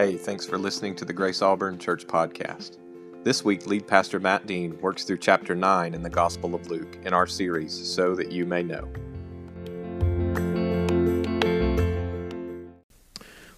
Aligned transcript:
Hey, 0.00 0.16
thanks 0.16 0.46
for 0.46 0.56
listening 0.56 0.96
to 0.96 1.04
the 1.04 1.12
Grace 1.12 1.42
Auburn 1.42 1.78
Church 1.78 2.06
Podcast. 2.06 2.78
This 3.22 3.44
week, 3.44 3.66
lead 3.66 3.86
pastor 3.86 4.18
Matt 4.18 4.46
Dean 4.46 4.80
works 4.80 5.04
through 5.04 5.18
chapter 5.18 5.54
9 5.54 5.92
in 5.92 6.02
the 6.02 6.08
Gospel 6.08 6.54
of 6.54 6.70
Luke 6.70 6.96
in 7.04 7.12
our 7.12 7.26
series, 7.26 7.74
So 7.74 8.14
That 8.14 8.32
You 8.32 8.46
May 8.46 8.62
Know. 8.62 8.88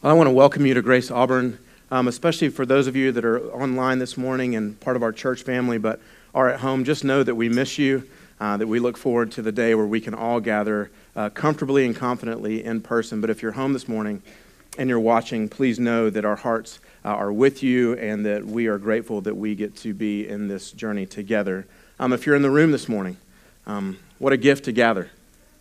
Well, 0.02 0.12
I 0.12 0.14
want 0.14 0.27
to 0.27 0.32
welcome 0.32 0.66
you 0.66 0.75
to 0.75 0.82
Grace 0.82 1.12
Auburn, 1.12 1.61
um, 1.93 2.09
especially 2.09 2.48
for 2.48 2.66
those 2.66 2.88
of 2.88 2.96
you 2.96 3.12
that 3.12 3.24
are 3.24 3.40
online 3.52 4.00
this 4.00 4.16
morning 4.16 4.56
and 4.56 4.80
part 4.80 4.96
of 4.96 5.04
our 5.04 5.12
church 5.12 5.45
family, 5.45 5.79
but 5.79 6.00
are 6.34 6.48
at 6.48 6.59
home. 6.59 6.82
Just 6.82 7.04
know 7.04 7.22
that 7.22 7.36
we 7.36 7.48
miss 7.48 7.79
you, 7.79 8.02
uh, 8.40 8.56
that 8.56 8.66
we 8.66 8.80
look 8.80 8.96
forward 8.96 9.30
to 9.30 9.43
the 9.43 9.52
day 9.52 9.77
where 9.77 9.86
we 9.86 10.00
can 10.00 10.12
all 10.12 10.40
gather 10.40 10.90
uh, 11.14 11.30
comfortably 11.30 11.86
and 11.86 11.95
confidently 11.95 12.64
in 12.64 12.80
person. 12.80 13.20
But 13.20 13.31
if 13.31 13.43
you're 13.43 13.53
home 13.53 13.75
this 13.75 13.86
morning 13.86 14.25
and 14.79 14.89
you're 14.89 15.00
watching, 15.00 15.49
please 15.49 15.79
know 15.79 16.08
that 16.11 16.25
our 16.25 16.36
hearts 16.36 16.81
uh, 17.04 17.08
are 17.08 17.32
with 17.32 17.62
you 17.62 17.94
and 17.94 18.25
that 18.25 18.44
we 18.44 18.67
are 18.67 18.79
grateful 18.79 19.21
that 19.22 19.36
we 19.36 19.54
get 19.54 19.76
to 19.76 19.93
be 19.93 20.26
in 20.26 20.48
this 20.48 20.72
journey 20.72 21.04
together. 21.04 21.67
Um, 21.98 22.12
if 22.12 22.25
you're 22.26 22.36
in 22.36 22.43
the 22.43 22.50
room 22.50 22.72
this 22.72 22.89
morning, 22.89 23.17
um, 23.67 23.98
what 24.18 24.32
a 24.32 24.36
gift 24.36 24.64
to 24.64 24.72
gather. 24.72 25.11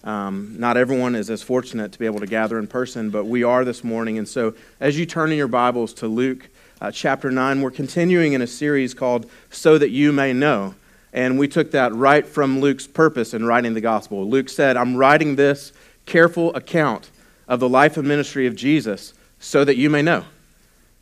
Um, 0.04 0.56
not 0.58 0.78
everyone 0.78 1.14
is 1.14 1.30
as 1.30 1.44
fortunate 1.44 1.92
to 1.92 2.00
be 2.00 2.06
able 2.06 2.20
to 2.22 2.28
gather 2.28 2.58
in 2.58 2.68
person, 2.68 3.10
but 3.10 3.26
we 3.26 3.44
are 3.44 3.64
this 3.66 3.84
morning. 3.84 4.18
And 4.18 4.28
so, 4.28 4.56
as 4.80 4.98
you 4.98 5.06
turn 5.06 5.32
in 5.32 5.38
your 5.38 5.48
Bibles 5.48 5.94
to 5.96 6.08
Luke 6.08 6.50
uh, 6.80 6.90
chapter 6.90 7.30
9, 7.30 7.62
we're 7.62 7.70
continuing 7.70 8.34
in 8.34 8.42
a 8.42 8.48
series 8.48 8.96
called 8.96 9.30
So 9.52 9.78
That 9.78 9.92
You 9.92 10.12
May 10.12 10.34
Know. 10.34 10.74
And 11.14 11.38
we 11.38 11.48
took 11.48 11.72
that 11.72 11.94
right 11.94 12.26
from 12.26 12.62
Luke's 12.62 12.88
purpose 12.88 13.34
in 13.34 13.46
writing 13.46 13.74
the 13.74 13.82
gospel. 13.82 14.28
Luke 14.28 14.50
said, 14.50 14.78
I'm 14.78 14.96
writing 14.96 15.36
this 15.36 15.74
careful 16.06 16.56
account 16.56 17.12
of 17.52 17.60
the 17.60 17.68
life 17.68 17.98
and 17.98 18.08
ministry 18.08 18.48
of 18.48 18.56
Jesus 18.56 19.14
so 19.38 19.66
that 19.66 19.76
you 19.76 19.90
may 19.90 20.02
know. 20.02 20.24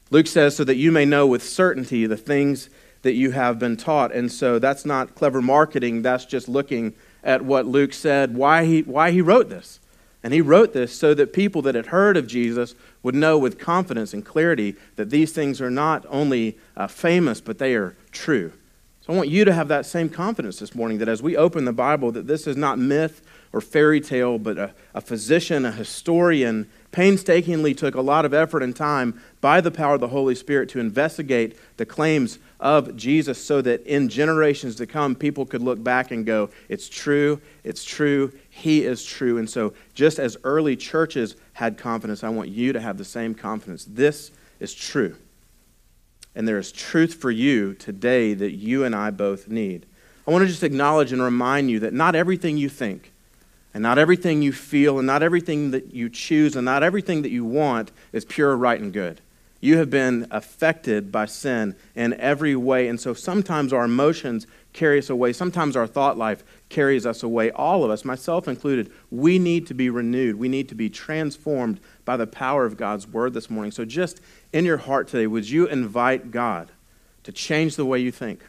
Luke 0.09 0.25
says, 0.25 0.55
so 0.55 0.63
that 0.63 0.77
you 0.77 0.91
may 0.91 1.05
know 1.05 1.27
with 1.27 1.43
certainty 1.43 2.07
the 2.07 2.17
things 2.17 2.71
that 3.03 3.13
you 3.13 3.29
have 3.29 3.59
been 3.59 3.77
taught. 3.77 4.11
And 4.11 4.31
so 4.31 4.57
that's 4.57 4.83
not 4.83 5.13
clever 5.13 5.43
marketing, 5.43 6.01
that's 6.01 6.25
just 6.25 6.49
looking 6.49 6.95
at 7.23 7.45
what 7.45 7.67
Luke 7.67 7.93
said, 7.93 8.35
why 8.35 8.65
he, 8.65 8.81
why 8.81 9.11
he 9.11 9.21
wrote 9.21 9.49
this. 9.49 9.79
And 10.23 10.33
he 10.33 10.41
wrote 10.41 10.73
this 10.73 10.91
so 10.91 11.13
that 11.13 11.33
people 11.33 11.61
that 11.61 11.75
had 11.75 11.85
heard 11.85 12.17
of 12.17 12.25
Jesus 12.25 12.73
would 13.03 13.13
know 13.13 13.37
with 13.37 13.59
confidence 13.59 14.11
and 14.11 14.25
clarity 14.25 14.75
that 14.95 15.11
these 15.11 15.31
things 15.31 15.61
are 15.61 15.69
not 15.69 16.03
only 16.09 16.57
uh, 16.75 16.87
famous, 16.87 17.41
but 17.41 17.59
they 17.59 17.75
are 17.75 17.95
true. 18.11 18.51
So 19.01 19.13
I 19.13 19.15
want 19.15 19.29
you 19.29 19.45
to 19.45 19.53
have 19.53 19.67
that 19.67 19.85
same 19.85 20.09
confidence 20.09 20.57
this 20.57 20.73
morning 20.73 20.97
that 20.97 21.07
as 21.07 21.21
we 21.21 21.37
open 21.37 21.65
the 21.65 21.73
Bible, 21.73 22.11
that 22.13 22.25
this 22.25 22.47
is 22.47 22.57
not 22.57 22.79
myth 22.79 23.21
or 23.51 23.61
fairy 23.61 23.99
tale, 23.99 24.37
but 24.37 24.57
a, 24.57 24.73
a 24.93 25.01
physician, 25.01 25.65
a 25.65 25.71
historian, 25.71 26.69
painstakingly 26.91 27.73
took 27.73 27.95
a 27.95 28.01
lot 28.01 28.25
of 28.25 28.33
effort 28.33 28.63
and 28.63 28.75
time 28.75 29.21
by 29.41 29.61
the 29.61 29.71
power 29.71 29.95
of 29.95 30.01
the 30.01 30.07
Holy 30.07 30.35
Spirit 30.35 30.69
to 30.69 30.79
investigate 30.79 31.57
the 31.77 31.85
claims 31.85 32.39
of 32.59 32.95
Jesus 32.95 33.43
so 33.43 33.61
that 33.61 33.85
in 33.85 34.09
generations 34.09 34.75
to 34.75 34.87
come, 34.87 35.15
people 35.15 35.45
could 35.45 35.61
look 35.61 35.81
back 35.83 36.11
and 36.11 36.25
go, 36.25 36.49
It's 36.67 36.89
true, 36.89 37.41
it's 37.63 37.83
true, 37.83 38.31
He 38.49 38.83
is 38.85 39.05
true. 39.05 39.37
And 39.37 39.49
so, 39.49 39.73
just 39.93 40.19
as 40.19 40.37
early 40.43 40.75
churches 40.75 41.35
had 41.53 41.77
confidence, 41.77 42.23
I 42.23 42.29
want 42.29 42.49
you 42.49 42.73
to 42.73 42.81
have 42.81 42.97
the 42.97 43.05
same 43.05 43.33
confidence. 43.33 43.85
This 43.85 44.31
is 44.59 44.73
true. 44.73 45.15
And 46.35 46.47
there 46.47 46.59
is 46.59 46.71
truth 46.71 47.15
for 47.15 47.31
you 47.31 47.73
today 47.73 48.33
that 48.33 48.51
you 48.51 48.83
and 48.83 48.95
I 48.95 49.11
both 49.11 49.47
need. 49.47 49.85
I 50.27 50.31
want 50.31 50.43
to 50.43 50.47
just 50.47 50.63
acknowledge 50.63 51.11
and 51.11 51.21
remind 51.21 51.71
you 51.71 51.79
that 51.79 51.93
not 51.93 52.13
everything 52.13 52.57
you 52.57 52.69
think, 52.69 53.11
and 53.73 53.83
not 53.83 53.97
everything 53.97 54.41
you 54.41 54.51
feel, 54.51 54.97
and 54.97 55.05
not 55.07 55.23
everything 55.23 55.71
that 55.71 55.93
you 55.93 56.09
choose, 56.09 56.55
and 56.55 56.65
not 56.65 56.83
everything 56.83 57.21
that 57.21 57.29
you 57.29 57.45
want 57.45 57.91
is 58.11 58.25
pure, 58.25 58.55
right, 58.55 58.79
and 58.79 58.91
good. 58.91 59.21
You 59.61 59.77
have 59.77 59.89
been 59.89 60.25
affected 60.31 61.11
by 61.11 61.25
sin 61.25 61.75
in 61.93 62.13
every 62.13 62.55
way. 62.55 62.87
And 62.87 62.99
so 62.99 63.13
sometimes 63.13 63.73
our 63.73 63.83
emotions 63.83 64.47
carry 64.71 64.99
us 64.99 65.09
away. 65.09 65.33
Sometimes 65.33 65.75
our 65.75 65.87
thought 65.87 66.17
life 66.17 66.43
carries 66.69 67.05
us 67.05 67.23
away. 67.23 67.51
All 67.51 67.83
of 67.83 67.91
us, 67.91 68.05
myself 68.05 68.47
included, 68.47 68.91
we 69.11 69.37
need 69.37 69.67
to 69.67 69.73
be 69.73 69.89
renewed. 69.89 70.37
We 70.37 70.47
need 70.47 70.69
to 70.69 70.75
be 70.75 70.89
transformed 70.89 71.81
by 72.05 72.15
the 72.15 72.27
power 72.27 72.65
of 72.65 72.77
God's 72.77 73.07
word 73.07 73.33
this 73.33 73.49
morning. 73.49 73.71
So 73.71 73.83
just 73.83 74.21
in 74.53 74.63
your 74.63 74.77
heart 74.77 75.09
today, 75.09 75.27
would 75.27 75.49
you 75.49 75.67
invite 75.67 76.31
God 76.31 76.71
to 77.23 77.31
change 77.31 77.75
the 77.75 77.85
way 77.85 77.99
you 77.99 78.11
think? 78.11 78.41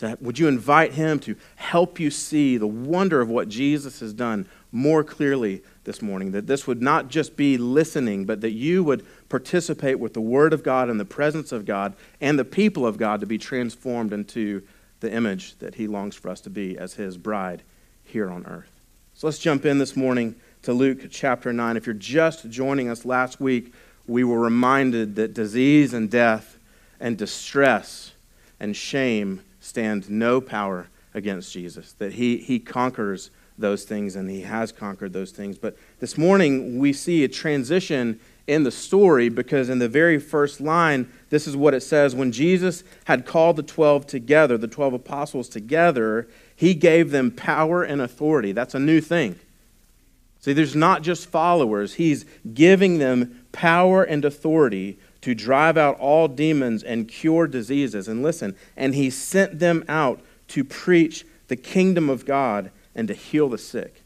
Would 0.00 0.38
you 0.38 0.48
invite 0.48 0.94
Him 0.94 1.18
to 1.20 1.36
help 1.56 2.00
you 2.00 2.10
see 2.10 2.56
the 2.56 2.66
wonder 2.66 3.20
of 3.20 3.28
what 3.28 3.48
Jesus 3.48 4.00
has 4.00 4.12
done 4.12 4.46
more 4.72 5.04
clearly 5.04 5.62
this 5.84 6.02
morning? 6.02 6.32
That 6.32 6.46
this 6.46 6.66
would 6.66 6.82
not 6.82 7.08
just 7.08 7.36
be 7.36 7.56
listening, 7.56 8.24
but 8.24 8.40
that 8.40 8.50
you 8.50 8.82
would 8.84 9.06
participate 9.28 10.00
with 10.00 10.12
the 10.14 10.20
Word 10.20 10.52
of 10.52 10.62
God 10.62 10.90
and 10.90 10.98
the 10.98 11.04
presence 11.04 11.52
of 11.52 11.64
God 11.64 11.94
and 12.20 12.38
the 12.38 12.44
people 12.44 12.86
of 12.86 12.98
God 12.98 13.20
to 13.20 13.26
be 13.26 13.38
transformed 13.38 14.12
into 14.12 14.62
the 15.00 15.12
image 15.12 15.58
that 15.58 15.76
He 15.76 15.86
longs 15.86 16.16
for 16.16 16.28
us 16.28 16.40
to 16.42 16.50
be 16.50 16.76
as 16.76 16.94
His 16.94 17.16
bride 17.16 17.62
here 18.02 18.30
on 18.30 18.44
earth. 18.46 18.70
So 19.14 19.28
let's 19.28 19.38
jump 19.38 19.64
in 19.64 19.78
this 19.78 19.96
morning 19.96 20.34
to 20.62 20.72
Luke 20.72 21.06
chapter 21.08 21.52
9. 21.52 21.76
If 21.76 21.86
you're 21.86 21.94
just 21.94 22.50
joining 22.50 22.88
us 22.88 23.04
last 23.04 23.40
week, 23.40 23.72
we 24.08 24.24
were 24.24 24.40
reminded 24.40 25.14
that 25.16 25.34
disease 25.34 25.94
and 25.94 26.10
death 26.10 26.58
and 26.98 27.16
distress 27.16 28.12
and 28.58 28.76
shame 28.76 29.40
stand 29.64 30.10
no 30.10 30.40
power 30.40 30.88
against 31.14 31.52
Jesus, 31.52 31.92
that 31.94 32.12
he, 32.12 32.36
he 32.36 32.58
conquers 32.58 33.30
those 33.56 33.84
things 33.84 34.16
and 34.16 34.28
he 34.28 34.42
has 34.42 34.72
conquered 34.72 35.12
those 35.12 35.30
things. 35.30 35.56
But 35.56 35.76
this 36.00 36.18
morning 36.18 36.78
we 36.78 36.92
see 36.92 37.24
a 37.24 37.28
transition 37.28 38.20
in 38.46 38.64
the 38.64 38.70
story 38.70 39.28
because 39.28 39.70
in 39.70 39.78
the 39.78 39.88
very 39.88 40.18
first 40.18 40.60
line, 40.60 41.10
this 41.30 41.46
is 41.46 41.56
what 41.56 41.72
it 41.72 41.82
says 41.82 42.14
When 42.14 42.32
Jesus 42.32 42.84
had 43.04 43.24
called 43.24 43.56
the 43.56 43.62
12 43.62 44.06
together, 44.06 44.58
the 44.58 44.68
12 44.68 44.94
apostles 44.94 45.48
together, 45.48 46.28
he 46.54 46.74
gave 46.74 47.10
them 47.10 47.30
power 47.30 47.82
and 47.82 48.02
authority. 48.02 48.52
That's 48.52 48.74
a 48.74 48.80
new 48.80 49.00
thing. 49.00 49.38
See, 50.40 50.52
there's 50.52 50.76
not 50.76 51.02
just 51.02 51.30
followers, 51.30 51.94
he's 51.94 52.26
giving 52.52 52.98
them 52.98 53.46
power 53.52 54.02
and 54.02 54.26
authority 54.26 54.98
to 55.24 55.34
drive 55.34 55.78
out 55.78 55.98
all 55.98 56.28
demons 56.28 56.82
and 56.82 57.08
cure 57.08 57.46
diseases. 57.46 58.08
And 58.08 58.22
listen, 58.22 58.54
and 58.76 58.94
he 58.94 59.08
sent 59.08 59.58
them 59.58 59.82
out 59.88 60.20
to 60.48 60.62
preach 60.62 61.24
the 61.48 61.56
kingdom 61.56 62.10
of 62.10 62.26
God 62.26 62.70
and 62.94 63.08
to 63.08 63.14
heal 63.14 63.48
the 63.48 63.56
sick. 63.56 64.02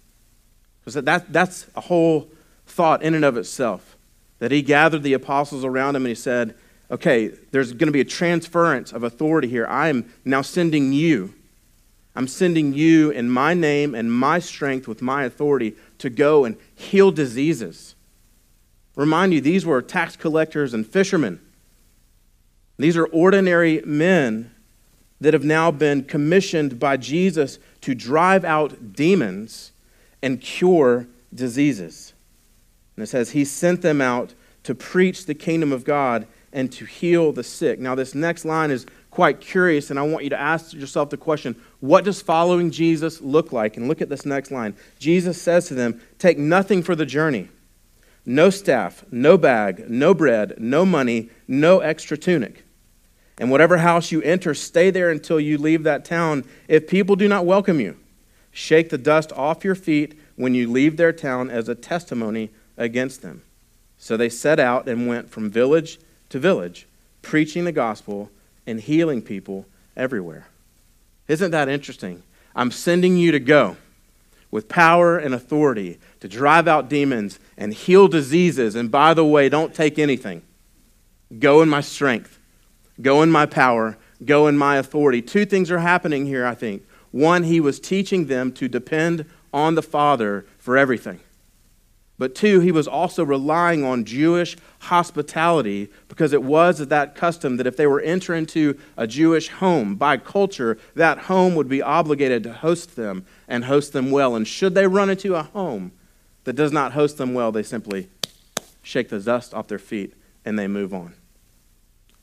So 0.86 1.00
that, 1.00 1.32
that's 1.32 1.66
a 1.74 1.80
whole 1.80 2.28
thought 2.66 3.02
in 3.02 3.14
and 3.14 3.24
of 3.24 3.36
itself. 3.36 3.96
That 4.38 4.52
he 4.52 4.62
gathered 4.62 5.02
the 5.02 5.12
apostles 5.12 5.64
around 5.64 5.96
him 5.96 6.02
and 6.02 6.10
he 6.10 6.14
said, 6.14 6.54
Okay, 6.88 7.32
there's 7.50 7.72
going 7.72 7.88
to 7.88 7.92
be 7.92 8.00
a 8.00 8.04
transference 8.04 8.92
of 8.92 9.02
authority 9.02 9.48
here. 9.48 9.66
I 9.66 9.88
am 9.88 10.14
now 10.24 10.42
sending 10.42 10.92
you. 10.92 11.34
I'm 12.14 12.28
sending 12.28 12.74
you 12.74 13.10
in 13.10 13.28
my 13.28 13.54
name 13.54 13.92
and 13.96 14.12
my 14.12 14.38
strength 14.38 14.86
with 14.86 15.02
my 15.02 15.24
authority 15.24 15.74
to 15.98 16.10
go 16.10 16.44
and 16.44 16.56
heal 16.76 17.10
diseases 17.10 17.96
Remind 18.98 19.32
you, 19.32 19.40
these 19.40 19.64
were 19.64 19.80
tax 19.80 20.16
collectors 20.16 20.74
and 20.74 20.84
fishermen. 20.84 21.38
These 22.78 22.96
are 22.96 23.06
ordinary 23.06 23.80
men 23.86 24.50
that 25.20 25.34
have 25.34 25.44
now 25.44 25.70
been 25.70 26.02
commissioned 26.02 26.80
by 26.80 26.96
Jesus 26.96 27.60
to 27.82 27.94
drive 27.94 28.44
out 28.44 28.94
demons 28.94 29.70
and 30.20 30.40
cure 30.40 31.06
diseases. 31.32 32.12
And 32.96 33.04
it 33.04 33.06
says, 33.06 33.30
He 33.30 33.44
sent 33.44 33.82
them 33.82 34.00
out 34.00 34.34
to 34.64 34.74
preach 34.74 35.26
the 35.26 35.34
kingdom 35.34 35.72
of 35.72 35.84
God 35.84 36.26
and 36.52 36.72
to 36.72 36.84
heal 36.84 37.30
the 37.30 37.44
sick. 37.44 37.78
Now, 37.78 37.94
this 37.94 38.16
next 38.16 38.44
line 38.44 38.72
is 38.72 38.84
quite 39.12 39.40
curious, 39.40 39.90
and 39.90 39.98
I 39.98 40.02
want 40.02 40.24
you 40.24 40.30
to 40.30 40.40
ask 40.40 40.72
yourself 40.72 41.10
the 41.10 41.16
question 41.16 41.54
what 41.78 42.02
does 42.02 42.20
following 42.20 42.72
Jesus 42.72 43.20
look 43.20 43.52
like? 43.52 43.76
And 43.76 43.86
look 43.86 44.02
at 44.02 44.08
this 44.08 44.26
next 44.26 44.50
line. 44.50 44.74
Jesus 44.98 45.40
says 45.40 45.68
to 45.68 45.74
them, 45.74 46.00
Take 46.18 46.36
nothing 46.36 46.82
for 46.82 46.96
the 46.96 47.06
journey 47.06 47.48
no 48.28 48.50
staff, 48.50 49.06
no 49.10 49.38
bag, 49.38 49.88
no 49.88 50.12
bread, 50.12 50.54
no 50.58 50.84
money, 50.84 51.30
no 51.48 51.80
extra 51.80 52.16
tunic. 52.16 52.62
And 53.38 53.50
whatever 53.50 53.78
house 53.78 54.12
you 54.12 54.20
enter, 54.20 54.52
stay 54.52 54.90
there 54.90 55.10
until 55.10 55.40
you 55.40 55.56
leave 55.56 55.82
that 55.84 56.04
town. 56.04 56.44
If 56.68 56.88
people 56.88 57.16
do 57.16 57.26
not 57.26 57.46
welcome 57.46 57.80
you, 57.80 57.96
shake 58.50 58.90
the 58.90 58.98
dust 58.98 59.32
off 59.32 59.64
your 59.64 59.74
feet 59.74 60.18
when 60.36 60.54
you 60.54 60.70
leave 60.70 60.98
their 60.98 61.12
town 61.12 61.48
as 61.48 61.70
a 61.70 61.74
testimony 61.74 62.50
against 62.76 63.22
them. 63.22 63.42
So 63.96 64.18
they 64.18 64.28
set 64.28 64.60
out 64.60 64.86
and 64.86 65.08
went 65.08 65.30
from 65.30 65.50
village 65.50 65.98
to 66.28 66.38
village, 66.38 66.86
preaching 67.22 67.64
the 67.64 67.72
gospel 67.72 68.30
and 68.66 68.78
healing 68.78 69.22
people 69.22 69.64
everywhere. 69.96 70.48
Isn't 71.28 71.52
that 71.52 71.70
interesting? 71.70 72.22
I'm 72.54 72.72
sending 72.72 73.16
you 73.16 73.32
to 73.32 73.40
go 73.40 73.78
with 74.50 74.68
power 74.68 75.18
and 75.18 75.34
authority 75.34 75.98
to 76.20 76.28
drive 76.28 76.66
out 76.66 76.88
demons 76.88 77.38
and 77.56 77.72
heal 77.74 78.08
diseases. 78.08 78.74
And 78.74 78.90
by 78.90 79.14
the 79.14 79.24
way, 79.24 79.48
don't 79.48 79.74
take 79.74 79.98
anything. 79.98 80.42
Go 81.38 81.60
in 81.60 81.68
my 81.68 81.82
strength, 81.82 82.38
go 83.00 83.22
in 83.22 83.30
my 83.30 83.44
power, 83.44 83.98
go 84.24 84.46
in 84.46 84.56
my 84.56 84.76
authority. 84.76 85.20
Two 85.20 85.44
things 85.44 85.70
are 85.70 85.78
happening 85.78 86.26
here, 86.26 86.46
I 86.46 86.54
think. 86.54 86.86
One, 87.10 87.44
he 87.44 87.60
was 87.60 87.80
teaching 87.80 88.26
them 88.26 88.52
to 88.52 88.68
depend 88.68 89.26
on 89.52 89.74
the 89.74 89.82
Father 89.82 90.46
for 90.58 90.76
everything. 90.76 91.20
But 92.18 92.34
two, 92.34 92.58
he 92.60 92.72
was 92.72 92.88
also 92.88 93.24
relying 93.24 93.84
on 93.84 94.04
Jewish 94.04 94.56
hospitality 94.80 95.88
because 96.08 96.32
it 96.32 96.42
was 96.42 96.78
that 96.88 97.14
custom 97.14 97.56
that 97.56 97.66
if 97.66 97.76
they 97.76 97.86
were 97.86 98.00
enter 98.00 98.34
into 98.34 98.76
a 98.96 99.06
Jewish 99.06 99.48
home 99.48 99.94
by 99.94 100.16
culture, 100.16 100.78
that 100.96 101.18
home 101.18 101.54
would 101.54 101.68
be 101.68 101.80
obligated 101.80 102.42
to 102.42 102.52
host 102.52 102.96
them 102.96 103.24
and 103.46 103.66
host 103.66 103.92
them 103.92 104.10
well. 104.10 104.34
And 104.34 104.48
should 104.48 104.74
they 104.74 104.88
run 104.88 105.10
into 105.10 105.36
a 105.36 105.44
home 105.44 105.92
that 106.42 106.54
does 106.56 106.72
not 106.72 106.92
host 106.92 107.18
them 107.18 107.34
well, 107.34 107.52
they 107.52 107.62
simply 107.62 108.08
shake 108.82 109.10
the 109.10 109.20
dust 109.20 109.54
off 109.54 109.68
their 109.68 109.78
feet 109.78 110.14
and 110.44 110.58
they 110.58 110.66
move 110.66 110.92
on. 110.92 111.14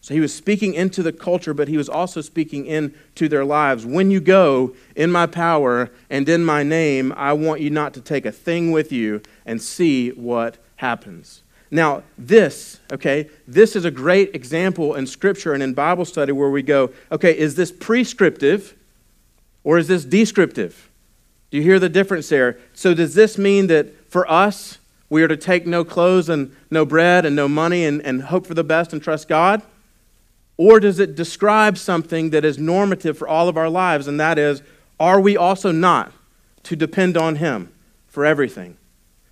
So 0.06 0.14
he 0.14 0.20
was 0.20 0.32
speaking 0.32 0.76
into 0.76 1.02
the 1.02 1.12
culture, 1.12 1.52
but 1.52 1.68
he 1.68 1.78
was 1.78 1.90
also 1.90 2.22
speaking 2.22 2.68
into 2.68 3.28
their 3.28 3.44
lives. 3.44 3.88
When 3.88 4.12
you 4.12 4.20
go 4.20 4.76
in 4.96 5.12
my 5.12 5.26
power 5.26 5.90
and 6.12 6.30
in 6.30 6.46
my 6.46 6.62
name, 6.62 7.12
I 7.18 7.34
want 7.34 7.62
you 7.62 7.72
not 7.72 7.96
to 7.96 8.02
take 8.02 8.24
a 8.24 8.32
thing 8.32 8.70
with 8.70 8.92
you 8.92 9.24
and 9.48 9.60
see 9.60 10.10
what 10.10 10.58
happens. 10.76 11.42
Now, 11.72 12.04
this, 12.20 12.82
okay, 12.94 13.32
this 13.48 13.76
is 13.76 13.84
a 13.84 13.90
great 13.90 14.36
example 14.36 14.94
in 14.94 15.08
Scripture 15.08 15.54
and 15.54 15.64
in 15.64 15.74
Bible 15.74 16.06
study 16.06 16.32
where 16.32 16.52
we 16.52 16.62
go, 16.62 16.92
okay, 17.12 17.36
is 17.36 17.56
this 17.56 17.72
prescriptive 17.72 18.76
or 19.64 19.80
is 19.80 19.88
this 19.88 20.06
descriptive? 20.06 20.88
Do 21.50 21.58
you 21.58 21.64
hear 21.64 21.80
the 21.80 21.90
difference 21.90 22.30
there? 22.30 22.60
So, 22.76 22.94
does 22.94 23.16
this 23.16 23.40
mean 23.40 23.66
that 23.68 24.12
for 24.12 24.30
us, 24.32 24.78
we 25.10 25.24
are 25.24 25.28
to 25.28 25.38
take 25.38 25.66
no 25.66 25.84
clothes 25.84 26.30
and 26.30 26.56
no 26.70 26.86
bread 26.86 27.26
and 27.26 27.36
no 27.36 27.48
money 27.48 27.86
and, 27.86 28.06
and 28.06 28.22
hope 28.22 28.46
for 28.46 28.54
the 28.54 28.64
best 28.64 28.94
and 28.94 29.02
trust 29.02 29.28
God? 29.28 29.64
Or 30.58 30.80
does 30.80 31.00
it 31.00 31.16
describe 31.16 31.78
something 31.78 32.30
that 32.30 32.46
is 32.46 32.58
normative 32.58 33.18
for 33.18 33.28
all 33.28 33.50
of 33.50 33.58
our 33.58 33.70
lives, 33.70 34.08
and 34.08 34.20
that 34.20 34.40
is, 34.40 34.62
are 35.00 35.20
we 35.20 35.36
also 35.36 35.72
not 35.72 36.14
to 36.64 36.76
depend 36.76 37.18
on 37.18 37.36
Him 37.36 37.74
for 38.08 38.26
everything? 38.26 38.78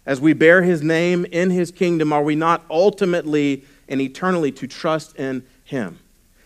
As 0.05 0.19
we 0.19 0.33
bear 0.33 0.63
His 0.63 0.81
name 0.81 1.25
in 1.25 1.49
His 1.49 1.71
kingdom, 1.71 2.11
are 2.11 2.23
we 2.23 2.35
not 2.35 2.65
ultimately 2.69 3.63
and 3.87 4.01
eternally 4.01 4.51
to 4.51 4.67
trust 4.67 5.15
in 5.15 5.45
Him? 5.63 5.99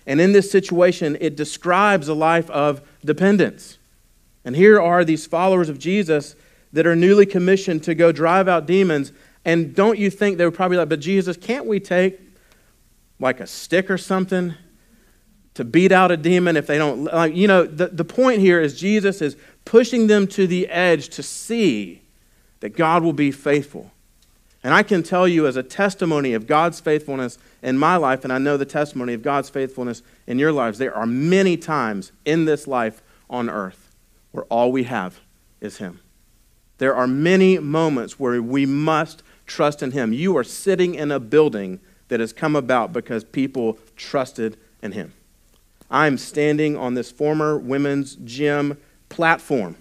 And 0.06 0.22
in 0.22 0.32
this 0.32 0.52
situation, 0.52 1.18
it 1.20 1.36
describes 1.36 2.08
a 2.08 2.14
life 2.14 2.50
of 2.52 2.82
dependence. 3.04 3.78
And 4.46 4.56
here 4.56 4.80
are 4.80 5.04
these 5.04 5.26
followers 5.26 5.70
of 5.70 5.80
Jesus 5.80 6.36
that 6.72 6.86
are 6.86 6.96
newly 6.96 7.26
commissioned 7.26 7.84
to 7.84 7.96
go 7.96 8.12
drive 8.12 8.48
out 8.48 8.68
demons. 8.68 9.12
And 9.44 9.76
don't 9.76 9.98
you 9.98 10.10
think 10.10 10.38
they 10.38 10.46
were 10.46 10.52
probably 10.52 10.78
like, 10.78 10.90
but 10.90 11.00
Jesus, 11.00 11.36
can't 11.36 11.66
we 11.66 11.80
take 11.80 12.20
like 13.20 13.40
a 13.40 13.48
stick 13.48 13.90
or 13.90 13.98
something 13.98 14.54
to 15.58 15.66
beat 15.66 15.92
out 15.92 16.12
a 16.12 16.18
demon 16.18 16.56
if 16.56 16.68
they 16.68 16.78
don't 16.78 17.06
like 17.06 17.36
you 17.36 17.48
know 17.48 17.64
the, 17.64 17.88
the 17.88 18.06
point 18.06 18.40
here 18.40 18.62
is 18.62 18.80
jesus 18.80 19.24
is 19.24 19.36
pushing 19.66 20.06
them 20.06 20.28
to 20.28 20.46
the 20.46 20.68
edge 20.68 21.10
to 21.10 21.24
see 21.24 22.00
that 22.60 22.70
god 22.76 23.04
will 23.04 23.14
be 23.14 23.32
faithful. 23.32 23.92
And 24.64 24.72
i 24.72 24.84
can 24.84 25.02
tell 25.02 25.28
you 25.28 25.48
as 25.48 25.56
a 25.56 25.64
testimony 25.64 26.34
of 26.34 26.46
god's 26.46 26.80
faithfulness 26.80 27.40
in 27.64 27.76
my 27.76 27.96
life 27.96 28.24
and 28.24 28.32
i 28.32 28.38
know 28.38 28.56
the 28.56 28.66
testimony 28.66 29.14
of 29.14 29.24
god's 29.24 29.50
faithfulness 29.50 30.04
in 30.28 30.38
your 30.38 30.52
lives 30.52 30.78
there 30.78 30.96
are 30.96 31.08
many 31.08 31.58
times 31.58 32.12
in 32.24 32.46
this 32.46 32.68
life 32.68 33.02
on 33.28 33.50
earth 33.50 33.96
where 34.32 34.46
all 34.46 34.72
we 34.72 34.84
have 34.84 35.22
is 35.60 35.78
him. 35.78 36.02
There 36.78 36.96
are 36.96 37.08
many 37.08 37.58
moments 37.58 38.20
where 38.20 38.40
we 38.44 38.68
must 38.68 39.24
trust 39.48 39.82
in 39.82 39.90
him. 39.90 40.14
You 40.14 40.38
are 40.38 40.44
sitting 40.44 40.94
in 40.94 41.12
a 41.12 41.20
building 41.20 41.80
that 42.10 42.20
has 42.20 42.32
come 42.32 42.56
about 42.56 42.94
because 42.94 43.24
people 43.24 43.80
trusted 43.96 44.56
in 44.84 44.92
him 44.92 45.14
I'm 45.90 46.18
standing 46.18 46.76
on 46.76 46.94
this 46.94 47.12
former 47.12 47.58
women's 47.58 48.16
gym 48.16 48.78
platform 49.10 49.78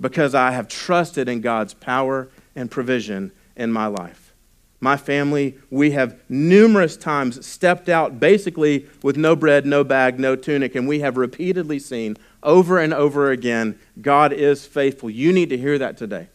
because 0.00 0.34
I 0.34 0.52
have 0.52 0.68
trusted 0.68 1.28
in 1.28 1.40
God's 1.40 1.74
power 1.74 2.28
and 2.56 2.70
provision 2.70 3.32
in 3.56 3.72
my 3.72 3.86
life. 3.86 4.32
My 4.80 4.96
family, 4.96 5.56
we 5.70 5.92
have 5.92 6.18
numerous 6.28 6.96
times 6.96 7.46
stepped 7.46 7.88
out 7.88 8.18
basically 8.18 8.88
with 9.00 9.16
no 9.16 9.36
bread, 9.36 9.64
no 9.64 9.84
bag, 9.84 10.18
no 10.18 10.34
tunic, 10.34 10.74
and 10.74 10.88
we 10.88 11.00
have 11.00 11.16
repeatedly 11.16 11.78
seen 11.78 12.16
over 12.42 12.80
and 12.80 12.92
over 12.92 13.30
again 13.30 13.78
God 14.00 14.32
is 14.32 14.66
faithful. 14.66 15.08
You 15.08 15.32
need 15.32 15.50
to 15.50 15.56
hear 15.56 15.78
that 15.78 15.96
today. 15.96 16.28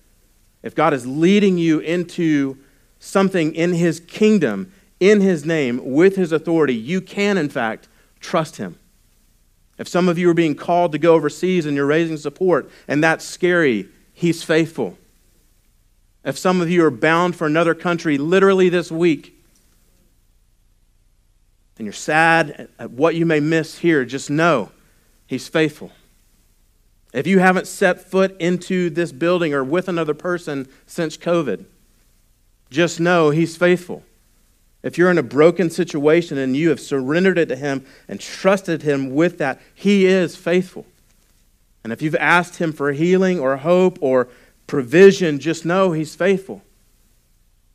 If 0.64 0.76
God 0.76 0.94
is 0.94 1.06
leading 1.06 1.58
you 1.58 1.80
into 1.80 2.58
something 3.00 3.54
in 3.54 3.74
His 3.74 4.00
kingdom, 4.00 4.72
in 5.02 5.20
His 5.20 5.46
name, 5.46 5.82
with 5.84 6.16
His 6.16 6.32
authority, 6.32 6.74
you 6.74 7.02
can, 7.02 7.38
in 7.38 7.50
fact, 7.50 7.90
Trust 8.28 8.58
Him. 8.58 8.78
If 9.78 9.88
some 9.88 10.10
of 10.10 10.18
you 10.18 10.30
are 10.30 10.34
being 10.34 10.54
called 10.54 10.92
to 10.92 10.98
go 10.98 11.14
overseas 11.14 11.66
and 11.66 11.78
you're 11.78 11.86
raising 11.86 12.18
support 12.18 12.70
and 12.86 13.02
that's 13.02 13.24
scary, 13.24 13.88
He's 14.14 14.44
faithful. 14.44 14.98
If 16.26 16.38
some 16.38 16.60
of 16.60 16.70
you 16.70 16.84
are 16.84 16.92
bound 16.92 17.38
for 17.38 17.48
another 17.48 17.74
country 17.74 18.18
literally 18.18 18.68
this 18.68 18.92
week 18.92 19.34
and 21.78 21.86
you're 21.86 21.94
sad 21.94 22.68
at 22.78 22.92
what 22.92 23.16
you 23.16 23.26
may 23.26 23.40
miss 23.40 23.78
here, 23.78 24.04
just 24.04 24.30
know 24.30 24.72
He's 25.26 25.48
faithful. 25.48 25.94
If 27.14 27.28
you 27.28 27.40
haven't 27.40 27.66
set 27.66 28.02
foot 28.02 28.36
into 28.42 28.90
this 28.90 29.14
building 29.14 29.54
or 29.54 29.64
with 29.64 29.88
another 29.88 30.14
person 30.14 30.68
since 30.86 31.16
COVID, 31.16 31.64
just 32.70 33.00
know 33.00 33.30
He's 33.30 33.56
faithful. 33.56 34.04
If 34.84 34.98
you're 34.98 35.12
in 35.12 35.18
a 35.18 35.24
broken 35.24 35.70
situation 35.70 36.38
and 36.38 36.56
you 36.56 36.70
have 36.70 36.80
surrendered 36.80 37.38
it 37.38 37.48
to 37.48 37.56
Him 37.56 37.86
and 38.08 38.20
trusted 38.20 38.84
Him 38.84 39.14
with 39.16 39.38
that, 39.40 39.60
He 39.74 40.06
is 40.06 40.36
faithful. 40.36 40.86
And 41.84 41.92
if 41.92 42.02
you've 42.02 42.16
asked 42.16 42.58
Him 42.58 42.74
for 42.74 42.92
healing 42.92 43.40
or 43.40 43.58
hope 43.58 43.98
or 44.02 44.28
provision, 44.68 45.40
just 45.40 45.66
know 45.66 45.92
He's 45.92 46.16
faithful. 46.16 46.62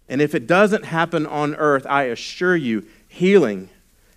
And 0.09 0.21
if 0.21 0.35
it 0.35 0.47
doesn't 0.47 0.85
happen 0.85 1.27
on 1.27 1.55
earth, 1.57 1.87
I 1.89 2.05
assure 2.05 2.57
you, 2.57 2.87
healing 3.09 3.69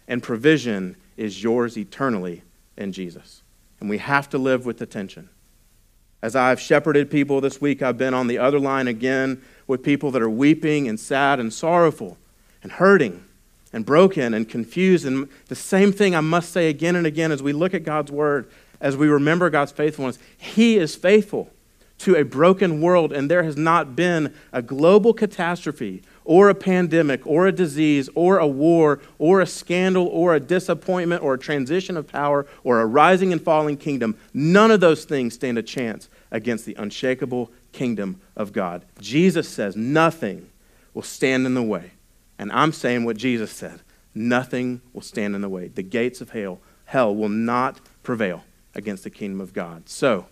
and 0.08 0.22
provision 0.22 0.96
is 1.18 1.42
yours 1.42 1.78
eternally 1.78 2.44
in 2.78 2.92
Jesus. 2.92 3.42
And 3.80 3.90
we 3.90 3.98
have 3.98 4.30
to 4.30 4.38
live 4.38 4.66
with 4.66 4.78
the 4.78 4.86
tension. 4.86 5.30
As 6.22 6.36
I've 6.36 6.60
shepherded 6.60 7.12
people 7.12 7.40
this 7.40 7.62
week, 7.62 7.82
I've 7.82 7.98
been 7.98 8.14
on 8.14 8.28
the 8.28 8.38
other 8.38 8.60
line 8.60 8.88
again 8.88 9.42
with 9.68 9.84
people 9.84 10.12
that 10.12 10.22
are 10.22 10.30
weeping 10.30 10.88
and 10.88 11.00
sad 11.00 11.40
and 11.40 11.54
sorrowful 11.54 12.18
and 12.66 12.72
hurting 12.72 13.24
and 13.72 13.86
broken 13.86 14.34
and 14.34 14.50
confused. 14.50 15.06
And 15.06 15.30
the 15.50 15.56
same 15.56 15.94
thing 15.94 16.16
I 16.16 16.20
must 16.22 16.52
say 16.52 16.68
again 16.68 16.96
and 16.96 17.06
again 17.06 17.32
as 17.32 17.44
we 17.44 17.54
look 17.54 17.76
at 17.76 17.84
God's 17.84 18.12
word, 18.12 18.50
as 18.82 18.98
we 18.98 19.08
remember 19.08 19.52
God's 19.52 19.72
faithfulness. 19.72 20.18
He 20.36 20.78
is 20.78 20.96
faithful 20.96 21.52
to 22.00 22.16
a 22.16 22.24
broken 22.24 22.82
world, 22.82 23.14
and 23.14 23.30
there 23.30 23.44
has 23.44 23.56
not 23.56 23.96
been 23.96 24.34
a 24.52 24.64
global 24.64 25.14
catastrophe 25.14 26.02
or 26.24 26.50
a 26.50 26.56
pandemic 26.56 27.22
or 27.28 27.46
a 27.46 27.52
disease 27.52 28.10
or 28.16 28.40
a 28.40 28.48
war 28.48 29.00
or 29.20 29.42
a 29.42 29.46
scandal 29.46 30.08
or 30.08 30.34
a 30.34 30.40
disappointment 30.40 31.22
or 31.22 31.36
a 31.36 31.40
transition 31.40 31.96
of 31.96 32.08
power 32.08 32.48
or 32.64 32.82
a 32.82 32.86
rising 32.88 33.32
and 33.32 33.44
falling 33.44 33.78
kingdom. 33.78 34.18
None 34.34 34.72
of 34.72 34.80
those 34.80 35.06
things 35.06 35.36
stand 35.36 35.60
a 35.60 35.64
chance 35.64 36.10
against 36.32 36.66
the 36.66 36.74
unshakable 36.80 37.52
kingdom 37.74 38.20
of 38.36 38.54
God. 38.54 38.84
Jesus 39.00 39.48
says 39.48 39.76
nothing 39.76 40.50
will 40.96 41.04
stand 41.04 41.46
in 41.46 41.54
the 41.54 41.62
way 41.62 41.92
and 42.38 42.52
I'm 42.52 42.72
saying 42.72 43.06
what 43.06 43.18
Jesus 43.18 43.52
said 43.52 43.82
nothing 44.18 44.82
will 44.94 45.02
stand 45.02 45.36
in 45.36 45.42
the 45.42 45.50
way. 45.50 45.68
The 45.68 45.84
gates 45.84 46.22
of 46.22 46.30
hell, 46.30 46.60
hell 46.86 47.14
will 47.14 47.30
not 47.30 47.82
prevail 48.02 48.46
against 48.74 49.04
the 49.04 49.10
kingdom 49.10 49.42
of 49.42 49.54
God. 49.54 49.90
So, 49.90 50.28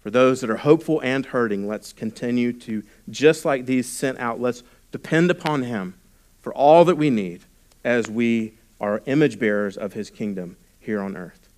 for 0.00 0.10
those 0.10 0.40
that 0.40 0.48
are 0.48 0.58
hopeful 0.58 1.00
and 1.02 1.26
hurting, 1.26 1.66
let's 1.66 1.92
continue 1.92 2.52
to, 2.54 2.82
just 3.10 3.44
like 3.44 3.66
these 3.66 3.88
sent 3.88 4.18
out, 4.18 4.40
let's 4.40 4.62
depend 4.92 5.30
upon 5.30 5.64
Him 5.64 5.94
for 6.40 6.54
all 6.54 6.84
that 6.86 6.96
we 6.96 7.10
need 7.10 7.42
as 7.84 8.08
we 8.08 8.54
are 8.80 9.02
image 9.06 9.38
bearers 9.38 9.76
of 9.76 9.92
His 9.92 10.08
kingdom 10.08 10.56
here 10.78 11.00
on 11.00 11.16
earth. 11.16 11.48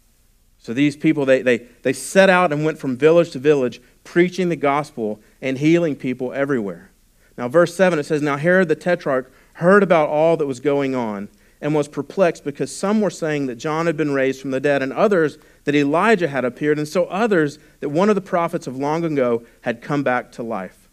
So 0.59 0.73
these 0.73 0.97
people, 0.97 1.25
they, 1.25 1.43
they, 1.43 1.59
they 1.83 1.93
set 1.93 2.31
out 2.31 2.53
and 2.53 2.65
went 2.65 2.79
from 2.79 2.97
village 2.97 3.31
to 3.33 3.39
village, 3.39 3.81
preaching 4.05 4.49
the 4.49 4.57
gospel 4.57 5.21
and 5.41 5.59
healing 5.59 5.97
people 5.97 6.33
everywhere. 6.33 6.91
Now, 7.37 7.49
verse 7.49 7.75
7, 7.75 7.99
it 7.99 8.05
says, 8.05 8.23
Now 8.23 8.37
Herod 8.37 8.69
the 8.69 8.77
Tetrarch 8.77 9.33
heard 9.63 9.83
about 9.83 10.09
all 10.09 10.37
that 10.37 10.47
was 10.47 10.61
going 10.61 10.95
on 10.95 11.29
and 11.63 11.75
was 11.75 11.89
perplexed 11.89 12.45
because 12.45 12.75
some 12.75 13.01
were 13.01 13.11
saying 13.11 13.47
that 13.47 13.55
John 13.55 13.87
had 13.87 13.97
been 13.97 14.13
raised 14.13 14.41
from 14.41 14.51
the 14.51 14.61
dead, 14.61 14.83
and 14.83 14.93
others 14.93 15.39
that 15.65 15.77
Elijah 15.77 16.27
had 16.27 16.45
appeared, 16.45 16.77
and 16.77 16.89
so 16.89 17.05
others 17.05 17.59
that 17.81 17.89
one 17.89 18.09
of 18.09 18.17
the 18.17 18.21
prophets 18.21 18.67
of 18.67 18.77
long 18.77 19.05
ago 19.05 19.45
had 19.61 19.81
come 19.81 20.03
back 20.03 20.33
to 20.33 20.43
life. 20.43 20.89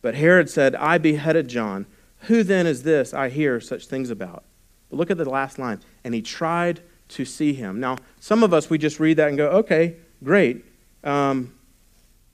But 0.00 0.14
Herod 0.14 0.48
said, 0.48 0.74
I 0.76 0.98
beheaded 0.98 1.48
John. 1.48 1.86
Who 2.20 2.42
then 2.42 2.66
is 2.66 2.82
this 2.82 3.12
I 3.12 3.28
hear 3.28 3.60
such 3.60 3.86
things 3.86 4.10
about? 4.10 4.44
But 4.88 4.96
look 4.96 5.10
at 5.10 5.18
the 5.18 5.28
last 5.28 5.58
line. 5.58 5.80
And 6.04 6.14
he 6.14 6.22
tried 6.22 6.80
to 7.08 7.24
see 7.24 7.52
him. 7.52 7.80
Now, 7.80 7.98
some 8.20 8.42
of 8.42 8.54
us, 8.54 8.70
we 8.70 8.78
just 8.78 8.98
read 8.98 9.18
that 9.18 9.28
and 9.28 9.36
go, 9.36 9.48
okay, 9.48 9.96
great. 10.22 10.64
Um, 11.02 11.54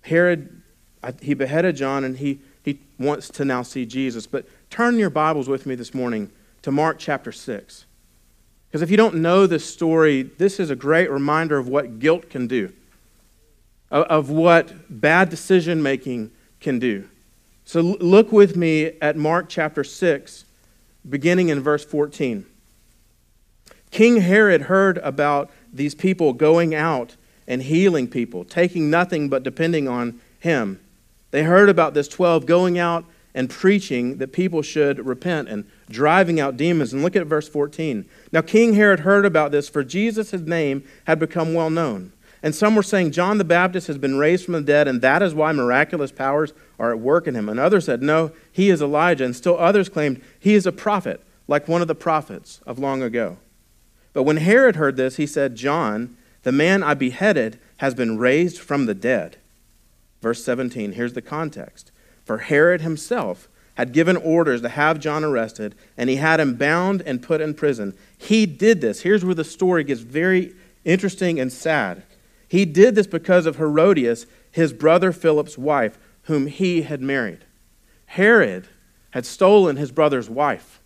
Herod, 0.02 0.62
he 1.22 1.34
beheaded 1.34 1.76
John, 1.76 2.04
and 2.04 2.16
he, 2.18 2.40
he 2.64 2.80
wants 2.98 3.28
to 3.30 3.44
now 3.44 3.62
see 3.62 3.84
Jesus. 3.84 4.26
But 4.26 4.46
Turn 4.70 5.00
your 5.00 5.10
Bibles 5.10 5.48
with 5.48 5.66
me 5.66 5.74
this 5.74 5.92
morning 5.92 6.30
to 6.62 6.70
Mark 6.70 7.00
chapter 7.00 7.32
6. 7.32 7.86
Because 8.68 8.82
if 8.82 8.90
you 8.90 8.96
don't 8.96 9.16
know 9.16 9.48
this 9.48 9.64
story, 9.68 10.22
this 10.22 10.60
is 10.60 10.70
a 10.70 10.76
great 10.76 11.10
reminder 11.10 11.58
of 11.58 11.66
what 11.66 11.98
guilt 11.98 12.30
can 12.30 12.46
do, 12.46 12.72
of 13.90 14.30
what 14.30 14.72
bad 14.88 15.28
decision 15.28 15.82
making 15.82 16.30
can 16.60 16.78
do. 16.78 17.08
So 17.64 17.80
look 17.80 18.30
with 18.30 18.56
me 18.56 18.92
at 19.02 19.16
Mark 19.16 19.48
chapter 19.48 19.82
6, 19.82 20.44
beginning 21.08 21.48
in 21.48 21.60
verse 21.60 21.84
14. 21.84 22.46
King 23.90 24.20
Herod 24.20 24.62
heard 24.62 24.98
about 24.98 25.50
these 25.72 25.96
people 25.96 26.32
going 26.32 26.76
out 26.76 27.16
and 27.48 27.60
healing 27.60 28.06
people, 28.06 28.44
taking 28.44 28.88
nothing 28.88 29.28
but 29.28 29.42
depending 29.42 29.88
on 29.88 30.20
him. 30.38 30.78
They 31.32 31.42
heard 31.42 31.68
about 31.68 31.94
this 31.94 32.06
12 32.06 32.46
going 32.46 32.78
out 32.78 33.04
and 33.34 33.48
preaching 33.48 34.18
that 34.18 34.32
people 34.32 34.62
should 34.62 35.04
repent 35.06 35.48
and 35.48 35.64
driving 35.88 36.40
out 36.40 36.56
demons. 36.56 36.92
And 36.92 37.02
look 37.02 37.16
at 37.16 37.26
verse 37.26 37.48
14. 37.48 38.08
Now, 38.32 38.40
King 38.40 38.74
Herod 38.74 39.00
heard 39.00 39.24
about 39.24 39.52
this, 39.52 39.68
for 39.68 39.84
Jesus' 39.84 40.32
name 40.32 40.84
had 41.04 41.18
become 41.18 41.54
well 41.54 41.70
known. 41.70 42.12
And 42.42 42.54
some 42.54 42.74
were 42.74 42.82
saying, 42.82 43.12
John 43.12 43.38
the 43.38 43.44
Baptist 43.44 43.86
has 43.86 43.98
been 43.98 44.16
raised 44.16 44.44
from 44.44 44.54
the 44.54 44.60
dead, 44.62 44.88
and 44.88 45.02
that 45.02 45.22
is 45.22 45.34
why 45.34 45.52
miraculous 45.52 46.10
powers 46.10 46.52
are 46.78 46.90
at 46.90 46.98
work 46.98 47.26
in 47.26 47.34
him. 47.34 47.48
And 47.48 47.60
others 47.60 47.84
said, 47.84 48.02
No, 48.02 48.32
he 48.50 48.70
is 48.70 48.80
Elijah. 48.80 49.24
And 49.24 49.36
still 49.36 49.58
others 49.58 49.88
claimed, 49.88 50.22
He 50.38 50.54
is 50.54 50.66
a 50.66 50.72
prophet, 50.72 51.22
like 51.46 51.68
one 51.68 51.82
of 51.82 51.88
the 51.88 51.94
prophets 51.94 52.60
of 52.66 52.78
long 52.78 53.02
ago. 53.02 53.36
But 54.12 54.22
when 54.22 54.38
Herod 54.38 54.76
heard 54.76 54.96
this, 54.96 55.16
he 55.16 55.26
said, 55.26 55.54
John, 55.54 56.16
the 56.42 56.52
man 56.52 56.82
I 56.82 56.94
beheaded, 56.94 57.58
has 57.78 57.94
been 57.94 58.18
raised 58.18 58.58
from 58.58 58.86
the 58.86 58.94
dead. 58.94 59.36
Verse 60.22 60.42
17, 60.44 60.92
here's 60.92 61.12
the 61.12 61.22
context. 61.22 61.92
For 62.30 62.38
Herod 62.38 62.80
himself 62.80 63.48
had 63.74 63.92
given 63.92 64.16
orders 64.16 64.62
to 64.62 64.68
have 64.68 65.00
John 65.00 65.24
arrested, 65.24 65.74
and 65.96 66.08
he 66.08 66.14
had 66.14 66.38
him 66.38 66.54
bound 66.54 67.02
and 67.04 67.20
put 67.20 67.40
in 67.40 67.54
prison. 67.54 67.92
He 68.16 68.46
did 68.46 68.80
this. 68.80 69.00
Here's 69.00 69.24
where 69.24 69.34
the 69.34 69.42
story 69.42 69.82
gets 69.82 70.02
very 70.02 70.54
interesting 70.84 71.40
and 71.40 71.52
sad. 71.52 72.04
He 72.46 72.64
did 72.64 72.94
this 72.94 73.08
because 73.08 73.46
of 73.46 73.56
Herodias, 73.56 74.26
his 74.52 74.72
brother 74.72 75.10
Philip's 75.10 75.58
wife, 75.58 75.98
whom 76.26 76.46
he 76.46 76.82
had 76.82 77.02
married. 77.02 77.46
Herod 78.06 78.68
had 79.10 79.26
stolen 79.26 79.74
his 79.74 79.90
brother's 79.90 80.30
wife. 80.30 80.78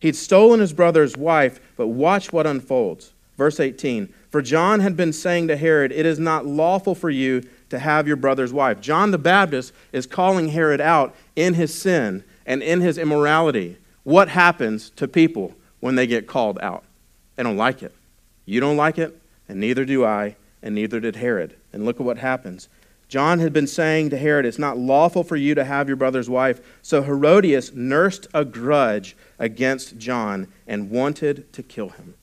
He'd 0.00 0.16
stolen 0.16 0.58
his 0.58 0.72
brother's 0.72 1.16
wife, 1.16 1.60
but 1.76 1.86
watch 1.86 2.32
what 2.32 2.48
unfolds. 2.48 3.12
Verse 3.36 3.60
18 3.60 4.12
For 4.28 4.42
John 4.42 4.80
had 4.80 4.96
been 4.96 5.12
saying 5.12 5.46
to 5.46 5.56
Herod, 5.56 5.92
It 5.92 6.04
is 6.04 6.18
not 6.18 6.46
lawful 6.46 6.96
for 6.96 7.10
you 7.10 7.44
to 7.70 7.78
have 7.78 8.06
your 8.06 8.16
brother's 8.16 8.52
wife. 8.52 8.80
John 8.80 9.10
the 9.10 9.18
Baptist 9.18 9.72
is 9.92 10.06
calling 10.06 10.48
Herod 10.48 10.80
out 10.80 11.14
in 11.36 11.54
his 11.54 11.74
sin 11.74 12.24
and 12.46 12.62
in 12.62 12.80
his 12.80 12.98
immorality. 12.98 13.78
What 14.04 14.28
happens 14.28 14.90
to 14.90 15.06
people 15.06 15.54
when 15.80 15.94
they 15.94 16.06
get 16.06 16.26
called 16.26 16.58
out? 16.60 16.84
They 17.36 17.42
don't 17.42 17.56
like 17.56 17.82
it. 17.82 17.94
You 18.46 18.60
don't 18.60 18.76
like 18.76 18.98
it, 18.98 19.20
and 19.48 19.60
neither 19.60 19.84
do 19.84 20.04
I, 20.04 20.36
and 20.62 20.74
neither 20.74 21.00
did 21.00 21.16
Herod. 21.16 21.56
And 21.72 21.84
look 21.84 22.00
at 22.00 22.06
what 22.06 22.18
happens. 22.18 22.68
John 23.08 23.38
had 23.38 23.52
been 23.52 23.66
saying 23.66 24.10
to 24.10 24.18
Herod, 24.18 24.44
It's 24.44 24.58
not 24.58 24.76
lawful 24.76 25.24
for 25.24 25.36
you 25.36 25.54
to 25.54 25.64
have 25.64 25.88
your 25.88 25.96
brother's 25.96 26.28
wife. 26.28 26.60
So 26.82 27.02
Herodias 27.02 27.72
nursed 27.74 28.26
a 28.34 28.44
grudge 28.44 29.16
against 29.38 29.98
John 29.98 30.48
and 30.66 30.90
wanted 30.90 31.50
to 31.54 31.62
kill 31.62 31.90
him. 31.90 32.14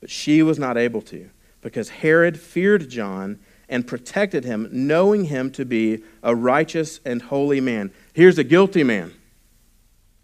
But 0.00 0.10
she 0.10 0.42
was 0.42 0.58
not 0.58 0.76
able 0.76 1.02
to, 1.02 1.30
because 1.62 1.88
Herod 1.88 2.38
feared 2.38 2.88
John 2.88 3.38
and 3.68 3.86
protected 3.86 4.44
him, 4.44 4.68
knowing 4.70 5.24
him 5.24 5.50
to 5.52 5.64
be 5.64 6.02
a 6.22 6.34
righteous 6.34 7.00
and 7.04 7.22
holy 7.22 7.60
man. 7.60 7.92
Here's 8.12 8.38
a 8.38 8.44
guilty 8.44 8.84
man 8.84 9.12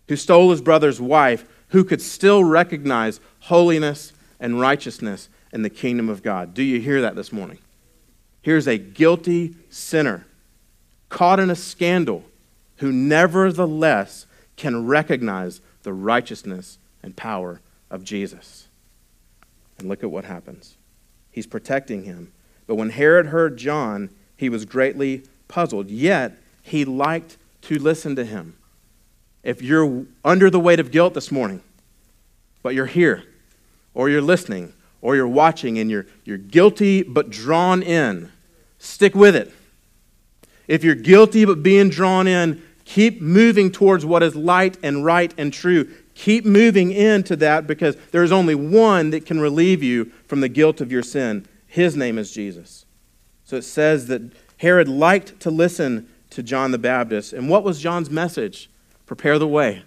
who 0.08 0.16
stole 0.16 0.50
his 0.50 0.60
brother's 0.60 1.00
wife, 1.00 1.44
who 1.68 1.84
could 1.84 2.02
still 2.02 2.44
recognize 2.44 3.20
holiness 3.40 4.12
and 4.38 4.60
righteousness 4.60 5.28
in 5.52 5.62
the 5.62 5.70
kingdom 5.70 6.08
of 6.08 6.22
God. 6.22 6.54
Do 6.54 6.62
you 6.62 6.80
hear 6.80 7.00
that 7.02 7.16
this 7.16 7.32
morning? 7.32 7.58
Here's 8.42 8.66
a 8.66 8.78
guilty 8.78 9.54
sinner 9.70 10.26
caught 11.08 11.38
in 11.38 11.50
a 11.50 11.56
scandal 11.56 12.24
who 12.76 12.90
nevertheless 12.90 14.26
can 14.56 14.86
recognize 14.86 15.60
the 15.82 15.92
righteousness 15.92 16.78
and 17.02 17.14
power 17.14 17.60
of 17.90 18.02
Jesus. 18.02 18.68
And 19.78 19.88
look 19.88 20.02
at 20.02 20.10
what 20.10 20.24
happens. 20.24 20.76
He's 21.30 21.46
protecting 21.46 22.04
him 22.04 22.32
but 22.66 22.76
when 22.76 22.90
Herod 22.90 23.26
heard 23.26 23.56
John, 23.56 24.10
he 24.36 24.48
was 24.48 24.64
greatly 24.64 25.22
puzzled. 25.48 25.90
Yet 25.90 26.38
he 26.62 26.84
liked 26.84 27.36
to 27.62 27.78
listen 27.78 28.16
to 28.16 28.24
him. 28.24 28.56
If 29.42 29.60
you're 29.60 30.06
under 30.24 30.50
the 30.50 30.60
weight 30.60 30.80
of 30.80 30.90
guilt 30.90 31.14
this 31.14 31.32
morning, 31.32 31.62
but 32.62 32.74
you're 32.74 32.86
here, 32.86 33.24
or 33.94 34.08
you're 34.08 34.22
listening, 34.22 34.72
or 35.00 35.16
you're 35.16 35.28
watching, 35.28 35.78
and 35.78 35.90
you're, 35.90 36.06
you're 36.24 36.38
guilty 36.38 37.02
but 37.02 37.28
drawn 37.28 37.82
in, 37.82 38.30
stick 38.78 39.14
with 39.14 39.34
it. 39.34 39.52
If 40.68 40.84
you're 40.84 40.94
guilty 40.94 41.44
but 41.44 41.62
being 41.62 41.88
drawn 41.88 42.28
in, 42.28 42.62
keep 42.84 43.20
moving 43.20 43.72
towards 43.72 44.04
what 44.06 44.22
is 44.22 44.36
light 44.36 44.78
and 44.82 45.04
right 45.04 45.34
and 45.36 45.52
true. 45.52 45.92
Keep 46.14 46.44
moving 46.44 46.92
into 46.92 47.36
that 47.36 47.66
because 47.66 47.96
there 48.12 48.22
is 48.22 48.32
only 48.32 48.54
one 48.54 49.10
that 49.10 49.26
can 49.26 49.40
relieve 49.40 49.82
you 49.82 50.12
from 50.26 50.40
the 50.40 50.48
guilt 50.48 50.80
of 50.80 50.92
your 50.92 51.02
sin, 51.02 51.46
his 51.72 51.96
name 51.96 52.18
is 52.18 52.30
Jesus. 52.32 52.84
So 53.44 53.56
it 53.56 53.62
says 53.62 54.08
that 54.08 54.20
Herod 54.58 54.88
liked 54.88 55.40
to 55.40 55.50
listen 55.50 56.06
to 56.28 56.42
John 56.42 56.70
the 56.70 56.76
Baptist. 56.76 57.32
And 57.32 57.48
what 57.48 57.64
was 57.64 57.80
John's 57.80 58.10
message? 58.10 58.68
Prepare 59.06 59.38
the 59.38 59.48
way 59.48 59.82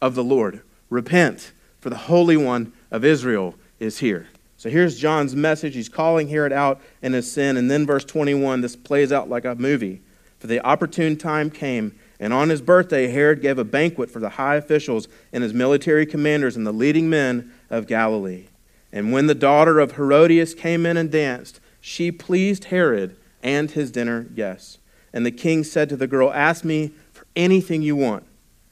of 0.00 0.14
the 0.14 0.24
Lord. 0.24 0.62
Repent, 0.88 1.52
for 1.78 1.90
the 1.90 1.96
Holy 1.98 2.38
One 2.38 2.72
of 2.90 3.04
Israel 3.04 3.54
is 3.78 3.98
here. 3.98 4.28
So 4.56 4.70
here's 4.70 4.98
John's 4.98 5.36
message. 5.36 5.74
He's 5.74 5.90
calling 5.90 6.28
Herod 6.28 6.54
out 6.54 6.80
in 7.02 7.12
his 7.12 7.30
sin. 7.30 7.58
And 7.58 7.70
then, 7.70 7.84
verse 7.84 8.06
21, 8.06 8.62
this 8.62 8.74
plays 8.74 9.12
out 9.12 9.28
like 9.28 9.44
a 9.44 9.54
movie. 9.54 10.00
For 10.38 10.46
the 10.46 10.60
opportune 10.60 11.18
time 11.18 11.50
came, 11.50 11.98
and 12.18 12.32
on 12.32 12.48
his 12.48 12.62
birthday, 12.62 13.08
Herod 13.08 13.42
gave 13.42 13.58
a 13.58 13.64
banquet 13.64 14.10
for 14.10 14.20
the 14.20 14.30
high 14.30 14.56
officials 14.56 15.06
and 15.34 15.42
his 15.42 15.52
military 15.52 16.06
commanders 16.06 16.56
and 16.56 16.66
the 16.66 16.72
leading 16.72 17.10
men 17.10 17.52
of 17.68 17.86
Galilee. 17.86 18.46
And 18.92 19.12
when 19.12 19.26
the 19.26 19.34
daughter 19.34 19.78
of 19.78 19.92
Herodias 19.92 20.54
came 20.54 20.84
in 20.84 20.96
and 20.96 21.10
danced, 21.10 21.60
she 21.80 22.10
pleased 22.10 22.64
Herod 22.64 23.16
and 23.42 23.70
his 23.70 23.90
dinner 23.90 24.22
guests. 24.22 24.78
And 25.12 25.24
the 25.24 25.30
king 25.30 25.64
said 25.64 25.88
to 25.88 25.96
the 25.96 26.06
girl, 26.06 26.32
Ask 26.32 26.64
me 26.64 26.92
for 27.12 27.26
anything 27.34 27.82
you 27.82 27.96
want, 27.96 28.24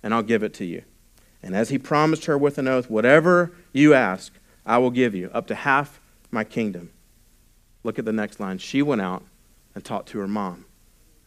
and 0.03 0.13
I'll 0.13 0.23
give 0.23 0.43
it 0.43 0.55
to 0.55 0.65
you. 0.65 0.83
And 1.43 1.55
as 1.55 1.69
he 1.69 1.79
promised 1.79 2.25
her 2.27 2.37
with 2.37 2.59
an 2.59 2.69
oath, 2.69 2.91
Whatever 2.91 3.53
you 3.73 3.95
ask, 3.95 4.33
I 4.67 4.79
will 4.79 4.91
give 4.91 5.15
you, 5.15 5.31
up 5.33 5.47
to 5.49 5.55
half 5.55 6.01
my 6.31 6.45
kingdom. 6.45 6.91
Look 7.85 7.99
at 7.99 8.05
the 8.05 8.13
next 8.13 8.41
line. 8.41 8.59
She 8.59 8.83
went 8.83 9.01
out 9.01 9.23
and 9.75 9.85
talked 9.85 10.09
to 10.11 10.19
her 10.19 10.29
mom. 10.29 10.67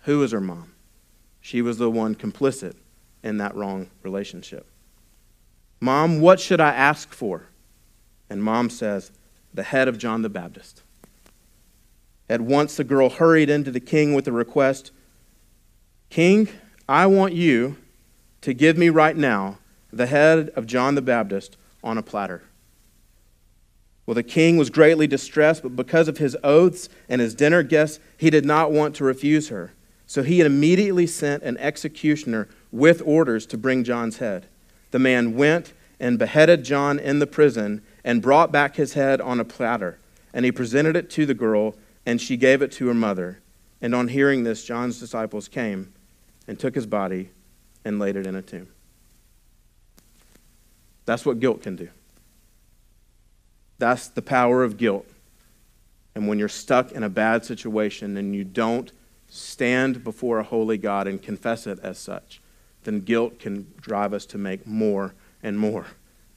Who 0.03 0.19
was 0.19 0.31
her 0.31 0.41
mom? 0.41 0.74
She 1.39 1.62
was 1.62 1.77
the 1.77 1.89
one 1.89 2.15
complicit 2.15 2.75
in 3.24 3.38
that 3.38 3.55
wrong 3.55 3.89
relationship. 4.03 4.67
Mom, 5.79 6.21
what 6.21 6.39
should 6.39 6.62
I 6.62 6.74
ask 6.74 7.12
for? 7.13 7.48
And 8.32 8.42
mom 8.42 8.70
says, 8.70 9.12
The 9.54 9.64
head 9.64 9.90
of 9.90 9.98
John 9.98 10.22
the 10.22 10.30
Baptist. 10.30 10.84
At 12.30 12.40
once 12.40 12.78
the 12.78 12.86
girl 12.86 13.10
hurried 13.10 13.50
into 13.50 13.72
the 13.72 13.82
king 13.82 14.14
with 14.14 14.24
the 14.24 14.32
request 14.32 14.92
King, 16.10 16.48
I 16.88 17.08
want 17.08 17.34
you 17.34 17.76
to 18.42 18.54
give 18.54 18.78
me 18.78 18.90
right 18.90 19.18
now 19.18 19.60
the 19.92 20.06
head 20.06 20.50
of 20.56 20.66
John 20.66 20.96
the 20.96 21.02
Baptist 21.02 21.58
on 21.84 21.98
a 21.98 22.04
platter. 22.04 22.44
Well, 24.06 24.16
the 24.16 24.24
king 24.24 24.56
was 24.56 24.70
greatly 24.70 25.08
distressed, 25.08 25.64
but 25.64 25.76
because 25.76 26.08
of 26.08 26.18
his 26.18 26.38
oaths 26.42 26.88
and 27.10 27.20
his 27.20 27.36
dinner 27.36 27.64
guests, 27.64 28.00
he 28.18 28.30
did 28.30 28.46
not 28.46 28.72
want 28.72 28.96
to 28.96 29.04
refuse 29.04 29.50
her. 29.50 29.74
So 30.08 30.24
he 30.24 30.40
immediately 30.40 31.08
sent 31.08 31.44
an 31.44 31.58
executioner 31.58 32.48
with 32.72 33.02
orders 33.06 33.46
to 33.48 33.58
bring 33.58 33.84
John's 33.84 34.18
head. 34.20 34.48
The 34.92 35.00
man 35.00 35.36
went 35.36 35.74
and 36.00 36.18
beheaded 36.18 36.66
John 36.66 36.98
in 36.98 37.20
the 37.20 37.28
prison 37.28 37.82
and 38.03 38.22
brought 38.22 38.51
back 38.51 38.75
his 38.75 38.93
head 38.93 39.22
on 39.22 39.39
a 39.39 39.46
platter. 39.46 40.00
And 40.34 40.46
he 40.46 40.51
presented 40.51 40.96
it 40.96 41.10
to 41.12 41.25
the 41.25 41.34
girl, 41.34 41.75
and 42.05 42.22
she 42.22 42.38
gave 42.38 42.62
it 42.62 42.72
to 42.74 42.88
her 42.88 42.93
mother. 42.93 43.39
And 43.81 43.93
on 43.93 44.08
hearing 44.08 44.43
this, 44.43 44.63
John's 44.63 45.00
disciples 45.00 45.48
came 45.48 45.93
and 46.48 46.60
took 46.60 46.75
his 46.75 46.86
body 46.86 47.29
and 47.84 48.00
laid 48.00 48.15
it 48.15 48.27
in 48.27 48.36
a 48.36 48.41
tomb. 48.41 48.70
That's 51.05 51.25
what 51.25 51.39
guilt 51.39 51.63
can 51.63 51.75
do. 51.75 51.89
That's 53.79 54.08
the 54.08 54.22
power 54.22 54.63
of 54.63 54.77
guilt. 54.77 55.08
And 56.13 56.27
when 56.27 56.38
you're 56.38 56.50
stuck 56.50 56.91
in 56.91 57.03
a 57.03 57.10
bad 57.10 57.46
situation 57.46 58.17
and 58.17 58.36
you 58.36 58.43
don't 58.43 58.91
stand 59.27 60.03
before 60.03 60.39
a 60.39 60.43
holy 60.43 60.77
God 60.77 61.08
and 61.08 61.22
confess 61.22 61.65
it 61.65 61.79
as 61.81 61.98
such, 61.98 62.41
then 62.84 63.00
guilt 63.00 63.39
can 63.39 63.74
drive 63.79 64.13
us 64.13 64.25
to 64.27 64.38
make 64.38 64.67
more 64.67 65.13
and 65.41 65.58
more 65.58 65.88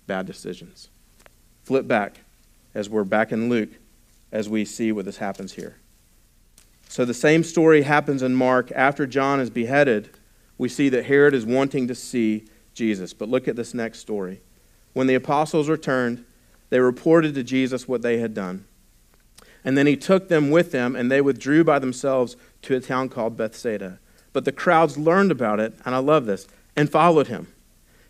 bad 0.07 0.27
decisions. 0.27 0.89
Flip 1.65 1.89
back 1.89 2.21
as 2.75 2.91
we're 2.91 3.05
back 3.05 3.33
in 3.33 3.49
Luke 3.49 3.71
as 4.31 4.49
we 4.49 4.65
see 4.65 4.93
what 4.93 5.05
this 5.05 5.17
happens 5.17 5.55
here. 5.55 5.77
So 6.89 7.05
the 7.05 7.15
same 7.15 7.43
story 7.43 7.83
happens 7.83 8.23
in 8.23 8.35
Mark. 8.35 8.71
After 8.73 9.07
John 9.07 9.41
is 9.41 9.51
beheaded, 9.51 10.11
we 10.59 10.69
see 10.69 10.89
that 10.91 11.07
Herod 11.07 11.35
is 11.35 11.47
wanting 11.47 11.89
to 11.89 11.95
see 11.95 12.47
Jesus. 12.75 13.13
But 13.13 13.29
look 13.29 13.49
at 13.49 13.57
this 13.57 13.75
next 13.75 14.01
story. 14.01 14.43
When 14.93 15.07
the 15.07 15.15
apostles 15.15 15.69
returned, 15.69 16.25
they 16.71 16.81
reported 16.81 17.35
to 17.35 17.43
Jesus 17.43 17.89
what 17.89 18.03
they 18.03 18.19
had 18.19 18.35
done. 18.35 18.67
And 19.65 19.79
then 19.79 19.87
he 19.87 19.97
took 19.97 20.29
them 20.29 20.51
with 20.51 20.73
them, 20.73 20.95
and 20.95 21.11
they 21.11 21.23
withdrew 21.23 21.65
by 21.65 21.79
themselves 21.79 22.37
to 22.63 22.77
a 22.77 22.81
town 22.81 23.09
called 23.09 23.37
Bethsaida. 23.37 23.99
But 24.33 24.45
the 24.45 24.53
crowds 24.53 24.99
learned 24.99 25.31
about 25.31 25.61
it, 25.61 25.75
and 25.87 25.95
I 25.95 25.99
love 25.99 26.27
this, 26.27 26.47
and 26.77 26.91
followed 26.91 27.29
him. 27.29 27.54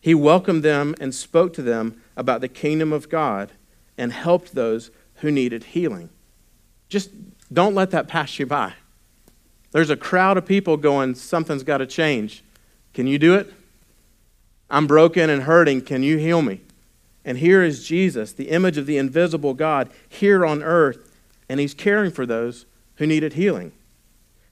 He 0.04 0.14
welcomed 0.14 0.62
them 0.62 0.94
and 1.00 1.14
spoke 1.14 1.54
to 1.54 1.62
them 1.62 1.98
about 2.14 2.42
the 2.42 2.48
kingdom 2.48 2.92
of 2.92 3.08
God 3.08 3.52
and 3.96 4.12
helped 4.12 4.54
those 4.54 4.90
who 5.14 5.30
needed 5.30 5.64
healing. 5.64 6.10
Just 6.90 7.08
don't 7.50 7.74
let 7.74 7.90
that 7.92 8.06
pass 8.06 8.38
you 8.38 8.44
by. 8.44 8.74
There's 9.72 9.88
a 9.88 9.96
crowd 9.96 10.36
of 10.36 10.44
people 10.44 10.76
going, 10.76 11.14
Something's 11.14 11.62
got 11.62 11.78
to 11.78 11.86
change. 11.86 12.44
Can 12.92 13.06
you 13.06 13.18
do 13.18 13.34
it? 13.34 13.50
I'm 14.68 14.86
broken 14.86 15.30
and 15.30 15.44
hurting. 15.44 15.80
Can 15.80 16.02
you 16.02 16.18
heal 16.18 16.42
me? 16.42 16.60
And 17.24 17.38
here 17.38 17.62
is 17.62 17.88
Jesus, 17.88 18.30
the 18.34 18.50
image 18.50 18.76
of 18.76 18.84
the 18.84 18.98
invisible 18.98 19.54
God, 19.54 19.88
here 20.06 20.44
on 20.44 20.62
earth, 20.62 21.16
and 21.48 21.58
he's 21.60 21.72
caring 21.72 22.10
for 22.10 22.26
those 22.26 22.66
who 22.96 23.06
needed 23.06 23.32
healing. 23.32 23.72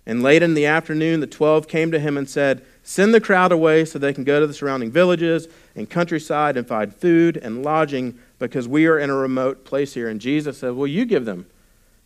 And 0.07 0.23
late 0.23 0.43
in 0.43 0.55
the 0.55 0.65
afternoon, 0.65 1.21
the 1.21 1.27
twelve 1.27 1.69
came 1.69 1.91
to 1.93 2.01
him 2.01 2.17
and 2.17 2.27
said, 2.27 2.65
Send 2.83 3.15
the 3.15 3.21
crowd 3.21 3.53
away 3.53 3.85
so 3.85 3.99
they 3.99 4.13
can 4.13 4.25
go 4.25 4.41
to 4.41 4.47
the 4.47 4.55
surrounding 4.55 4.91
villages 4.91 5.47
and 5.77 5.89
countryside 5.89 6.57
and 6.57 6.67
find 6.67 6.95
food 6.95 7.37
and 7.37 7.63
lodging 7.63 8.19
because 8.39 8.67
we 8.67 8.87
are 8.87 8.99
in 8.99 9.09
a 9.09 9.15
remote 9.15 9.65
place 9.65 9.95
here. 9.95 10.09
And 10.09 10.21
Jesus 10.21 10.59
said, 10.59 10.75
Well, 10.75 10.89
you 10.89 11.05
give 11.05 11.25
them. 11.25 11.47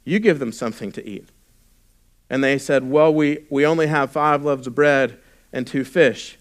You 0.05 0.19
give 0.19 0.39
them 0.39 0.53
something 0.53 0.93
to 0.93 1.09
eat. 1.09 1.31
And 2.29 2.45
they 2.45 2.59
said, 2.59 2.91
Well, 2.91 3.13
we, 3.13 3.47
we 3.49 3.65
only 3.65 3.87
have 3.87 4.13
five 4.13 4.45
loaves 4.45 4.67
of 4.67 4.75
bread 4.75 5.19
and 5.53 5.67
two 5.67 5.85
fish. 5.85 6.39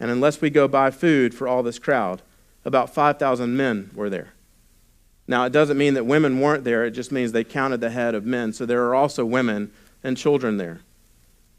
And 0.00 0.10
unless 0.10 0.40
we 0.40 0.50
go 0.50 0.68
buy 0.68 0.90
food 0.90 1.34
for 1.34 1.46
all 1.46 1.62
this 1.62 1.78
crowd, 1.78 2.22
about 2.64 2.92
5,000 2.92 3.56
men 3.56 3.90
were 3.94 4.10
there. 4.10 4.32
Now, 5.28 5.44
it 5.44 5.52
doesn't 5.52 5.78
mean 5.78 5.94
that 5.94 6.06
women 6.06 6.40
weren't 6.40 6.64
there, 6.64 6.84
it 6.84 6.92
just 6.92 7.10
means 7.10 7.32
they 7.32 7.44
counted 7.44 7.80
the 7.80 7.90
head 7.90 8.14
of 8.14 8.24
men. 8.24 8.52
So 8.52 8.64
there 8.64 8.84
are 8.86 8.94
also 8.94 9.24
women 9.24 9.72
and 10.04 10.16
children 10.16 10.56
there. 10.56 10.80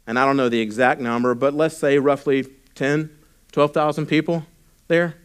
And 0.08 0.18
I 0.18 0.24
don't 0.24 0.38
know 0.38 0.48
the 0.48 0.60
exact 0.60 1.02
number, 1.02 1.34
but 1.34 1.52
let's 1.52 1.76
say 1.76 1.98
roughly 1.98 2.46
10, 2.74 3.10
12,000 3.52 4.06
people 4.06 4.46
there 4.88 5.16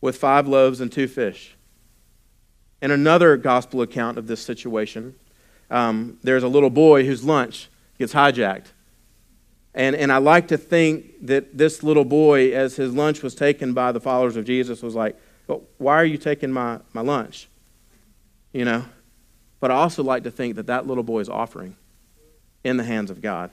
with 0.00 0.16
five 0.16 0.48
loaves 0.48 0.80
and 0.80 0.90
two 0.90 1.06
fish. 1.06 1.54
In 2.82 2.90
another 2.90 3.36
gospel 3.36 3.82
account 3.82 4.18
of 4.18 4.26
this 4.26 4.42
situation, 4.42 5.14
um, 5.70 6.18
there's 6.24 6.42
a 6.42 6.48
little 6.48 6.70
boy 6.70 7.06
whose 7.06 7.22
lunch 7.22 7.68
gets 7.96 8.12
hijacked. 8.12 8.66
And, 9.76 9.94
and 9.94 10.10
I 10.10 10.16
like 10.16 10.48
to 10.48 10.58
think 10.58 11.26
that 11.28 11.56
this 11.56 11.84
little 11.84 12.04
boy, 12.04 12.52
as 12.52 12.74
his 12.74 12.92
lunch 12.92 13.22
was 13.22 13.36
taken 13.36 13.74
by 13.74 13.92
the 13.92 14.00
followers 14.00 14.36
of 14.36 14.44
Jesus, 14.44 14.82
was 14.82 14.96
like, 14.96 15.16
well, 15.46 15.62
Why 15.78 15.94
are 15.94 16.04
you 16.04 16.18
taking 16.18 16.50
my, 16.50 16.80
my 16.92 17.00
lunch? 17.00 17.48
You 18.52 18.64
know? 18.64 18.86
But 19.60 19.70
I 19.70 19.74
also 19.74 20.02
like 20.02 20.24
to 20.24 20.32
think 20.32 20.56
that 20.56 20.66
that 20.66 20.84
little 20.84 21.04
boy's 21.04 21.28
offering 21.28 21.76
in 22.64 22.76
the 22.76 22.84
hands 22.84 23.08
of 23.08 23.22
God 23.22 23.52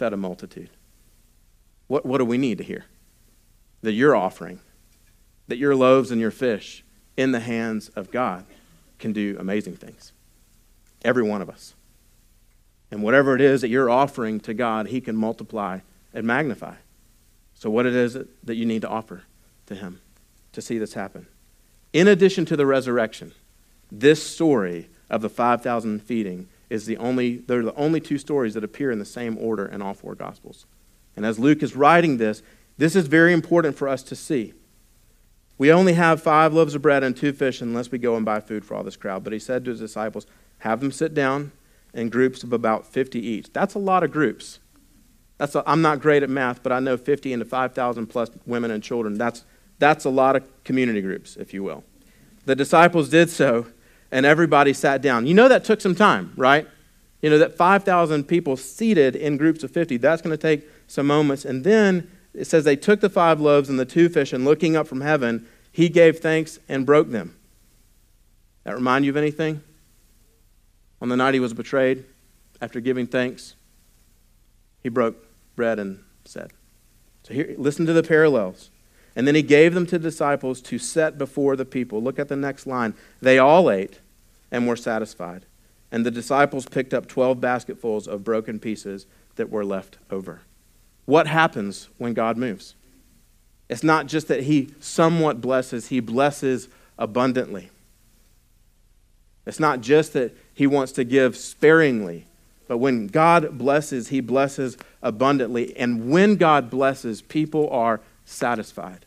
fed 0.00 0.14
a 0.14 0.16
multitude. 0.16 0.70
What, 1.86 2.06
what 2.06 2.18
do 2.18 2.24
we 2.24 2.38
need 2.38 2.56
to 2.56 2.64
hear? 2.64 2.86
That 3.82 3.92
your 3.92 4.16
offering, 4.16 4.60
that 5.48 5.58
your 5.58 5.76
loaves 5.76 6.10
and 6.10 6.18
your 6.18 6.30
fish 6.30 6.82
in 7.18 7.32
the 7.32 7.40
hands 7.40 7.90
of 7.90 8.10
God 8.10 8.46
can 8.98 9.12
do 9.12 9.36
amazing 9.38 9.76
things. 9.76 10.14
Every 11.04 11.22
one 11.22 11.42
of 11.42 11.50
us. 11.50 11.74
And 12.90 13.02
whatever 13.02 13.34
it 13.34 13.42
is 13.42 13.60
that 13.60 13.68
you're 13.68 13.90
offering 13.90 14.40
to 14.40 14.54
God, 14.54 14.86
He 14.86 15.02
can 15.02 15.16
multiply 15.16 15.80
and 16.14 16.26
magnify. 16.26 16.76
So, 17.52 17.68
what 17.68 17.84
it 17.84 17.94
is 17.94 18.14
that 18.14 18.54
you 18.54 18.64
need 18.64 18.80
to 18.80 18.88
offer 18.88 19.24
to 19.66 19.74
Him 19.74 20.00
to 20.52 20.62
see 20.62 20.78
this 20.78 20.94
happen. 20.94 21.26
In 21.92 22.08
addition 22.08 22.46
to 22.46 22.56
the 22.56 22.64
resurrection, 22.64 23.32
this 23.92 24.22
story 24.22 24.88
of 25.10 25.20
the 25.20 25.28
5,000 25.28 26.02
feeding 26.02 26.48
is 26.70 26.86
the 26.86 26.96
only, 26.96 27.38
they're 27.38 27.62
the 27.62 27.74
only 27.74 28.00
two 28.00 28.16
stories 28.16 28.54
that 28.54 28.64
appear 28.64 28.90
in 28.90 28.98
the 28.98 29.04
same 29.04 29.36
order 29.38 29.66
in 29.66 29.82
all 29.82 29.92
four 29.92 30.14
Gospels. 30.14 30.66
And 31.16 31.26
as 31.26 31.38
Luke 31.38 31.62
is 31.62 31.76
writing 31.76 32.16
this, 32.16 32.42
this 32.78 32.96
is 32.96 33.08
very 33.08 33.32
important 33.32 33.76
for 33.76 33.88
us 33.88 34.02
to 34.04 34.16
see. 34.16 34.54
We 35.58 35.70
only 35.70 35.92
have 35.92 36.22
five 36.22 36.54
loaves 36.54 36.74
of 36.74 36.80
bread 36.80 37.04
and 37.04 37.14
two 37.14 37.34
fish 37.34 37.60
unless 37.60 37.90
we 37.90 37.98
go 37.98 38.16
and 38.16 38.24
buy 38.24 38.40
food 38.40 38.64
for 38.64 38.74
all 38.74 38.82
this 38.82 38.96
crowd. 38.96 39.22
But 39.22 39.34
he 39.34 39.38
said 39.38 39.64
to 39.64 39.72
his 39.72 39.80
disciples, 39.80 40.26
Have 40.60 40.80
them 40.80 40.90
sit 40.90 41.12
down 41.12 41.52
in 41.92 42.08
groups 42.08 42.42
of 42.42 42.52
about 42.52 42.86
50 42.86 43.18
each. 43.18 43.52
That's 43.52 43.74
a 43.74 43.78
lot 43.78 44.02
of 44.02 44.10
groups. 44.10 44.60
That's 45.36 45.54
a, 45.54 45.62
I'm 45.66 45.82
not 45.82 46.00
great 46.00 46.22
at 46.22 46.30
math, 46.30 46.62
but 46.62 46.72
I 46.72 46.80
know 46.80 46.96
50 46.96 47.32
into 47.32 47.44
5,000 47.44 48.06
plus 48.06 48.30
women 48.46 48.70
and 48.70 48.82
children. 48.82 49.18
That's, 49.18 49.44
that's 49.78 50.04
a 50.04 50.10
lot 50.10 50.36
of 50.36 50.64
community 50.64 51.02
groups, 51.02 51.36
if 51.36 51.52
you 51.52 51.62
will. 51.62 51.84
The 52.46 52.56
disciples 52.56 53.08
did 53.08 53.30
so, 53.30 53.66
and 54.12 54.26
everybody 54.26 54.72
sat 54.72 55.02
down. 55.02 55.26
You 55.26 55.34
know 55.34 55.48
that 55.48 55.64
took 55.64 55.80
some 55.80 55.94
time, 55.94 56.32
right? 56.36 56.66
You 57.22 57.30
know, 57.30 57.38
that 57.38 57.56
5,000 57.56 58.24
people 58.24 58.56
seated 58.56 59.14
in 59.14 59.36
groups 59.36 59.62
of 59.62 59.70
50, 59.70 59.98
that's 59.98 60.22
going 60.22 60.32
to 60.32 60.40
take 60.40 60.66
some 60.86 61.06
moments. 61.06 61.44
And 61.44 61.64
then 61.64 62.10
it 62.34 62.46
says 62.46 62.64
they 62.64 62.76
took 62.76 63.00
the 63.00 63.10
five 63.10 63.40
loaves 63.40 63.68
and 63.68 63.78
the 63.78 63.84
two 63.84 64.08
fish, 64.08 64.32
and 64.32 64.44
looking 64.44 64.76
up 64.76 64.86
from 64.86 65.00
heaven, 65.00 65.46
he 65.72 65.88
gave 65.88 66.18
thanks 66.20 66.58
and 66.68 66.86
broke 66.86 67.10
them. 67.10 67.36
That 68.64 68.74
remind 68.74 69.04
you 69.04 69.10
of 69.10 69.16
anything? 69.16 69.62
On 71.00 71.08
the 71.08 71.16
night 71.16 71.34
he 71.34 71.40
was 71.40 71.54
betrayed, 71.54 72.04
after 72.60 72.80
giving 72.80 73.06
thanks, 73.06 73.54
he 74.82 74.88
broke 74.88 75.16
bread 75.56 75.78
and 75.78 76.02
said. 76.24 76.52
So 77.22 77.34
here, 77.34 77.54
listen 77.58 77.86
to 77.86 77.92
the 77.92 78.02
parallels. 78.02 78.69
And 79.16 79.26
then 79.26 79.34
he 79.34 79.42
gave 79.42 79.74
them 79.74 79.86
to 79.86 79.98
the 79.98 80.08
disciples 80.08 80.60
to 80.62 80.78
set 80.78 81.18
before 81.18 81.56
the 81.56 81.64
people. 81.64 82.02
Look 82.02 82.18
at 82.18 82.28
the 82.28 82.36
next 82.36 82.66
line. 82.66 82.94
They 83.20 83.38
all 83.38 83.70
ate 83.70 84.00
and 84.50 84.66
were 84.66 84.76
satisfied. 84.76 85.46
And 85.92 86.06
the 86.06 86.10
disciples 86.10 86.66
picked 86.66 86.94
up 86.94 87.08
12 87.08 87.40
basketfuls 87.40 88.06
of 88.06 88.24
broken 88.24 88.58
pieces 88.60 89.06
that 89.36 89.50
were 89.50 89.64
left 89.64 89.98
over. 90.10 90.42
What 91.06 91.26
happens 91.26 91.88
when 91.98 92.14
God 92.14 92.36
moves? 92.36 92.74
It's 93.68 93.82
not 93.82 94.06
just 94.06 94.28
that 94.28 94.44
he 94.44 94.74
somewhat 94.80 95.40
blesses, 95.40 95.88
he 95.88 96.00
blesses 96.00 96.68
abundantly. 96.98 97.70
It's 99.46 99.60
not 99.60 99.80
just 99.80 100.12
that 100.12 100.36
he 100.54 100.66
wants 100.66 100.92
to 100.92 101.04
give 101.04 101.36
sparingly, 101.36 102.26
but 102.68 102.78
when 102.78 103.08
God 103.08 103.58
blesses, 103.58 104.08
he 104.08 104.20
blesses 104.20 104.76
abundantly. 105.02 105.76
And 105.76 106.10
when 106.10 106.36
God 106.36 106.70
blesses, 106.70 107.22
people 107.22 107.68
are 107.70 108.00
satisfied. 108.30 109.06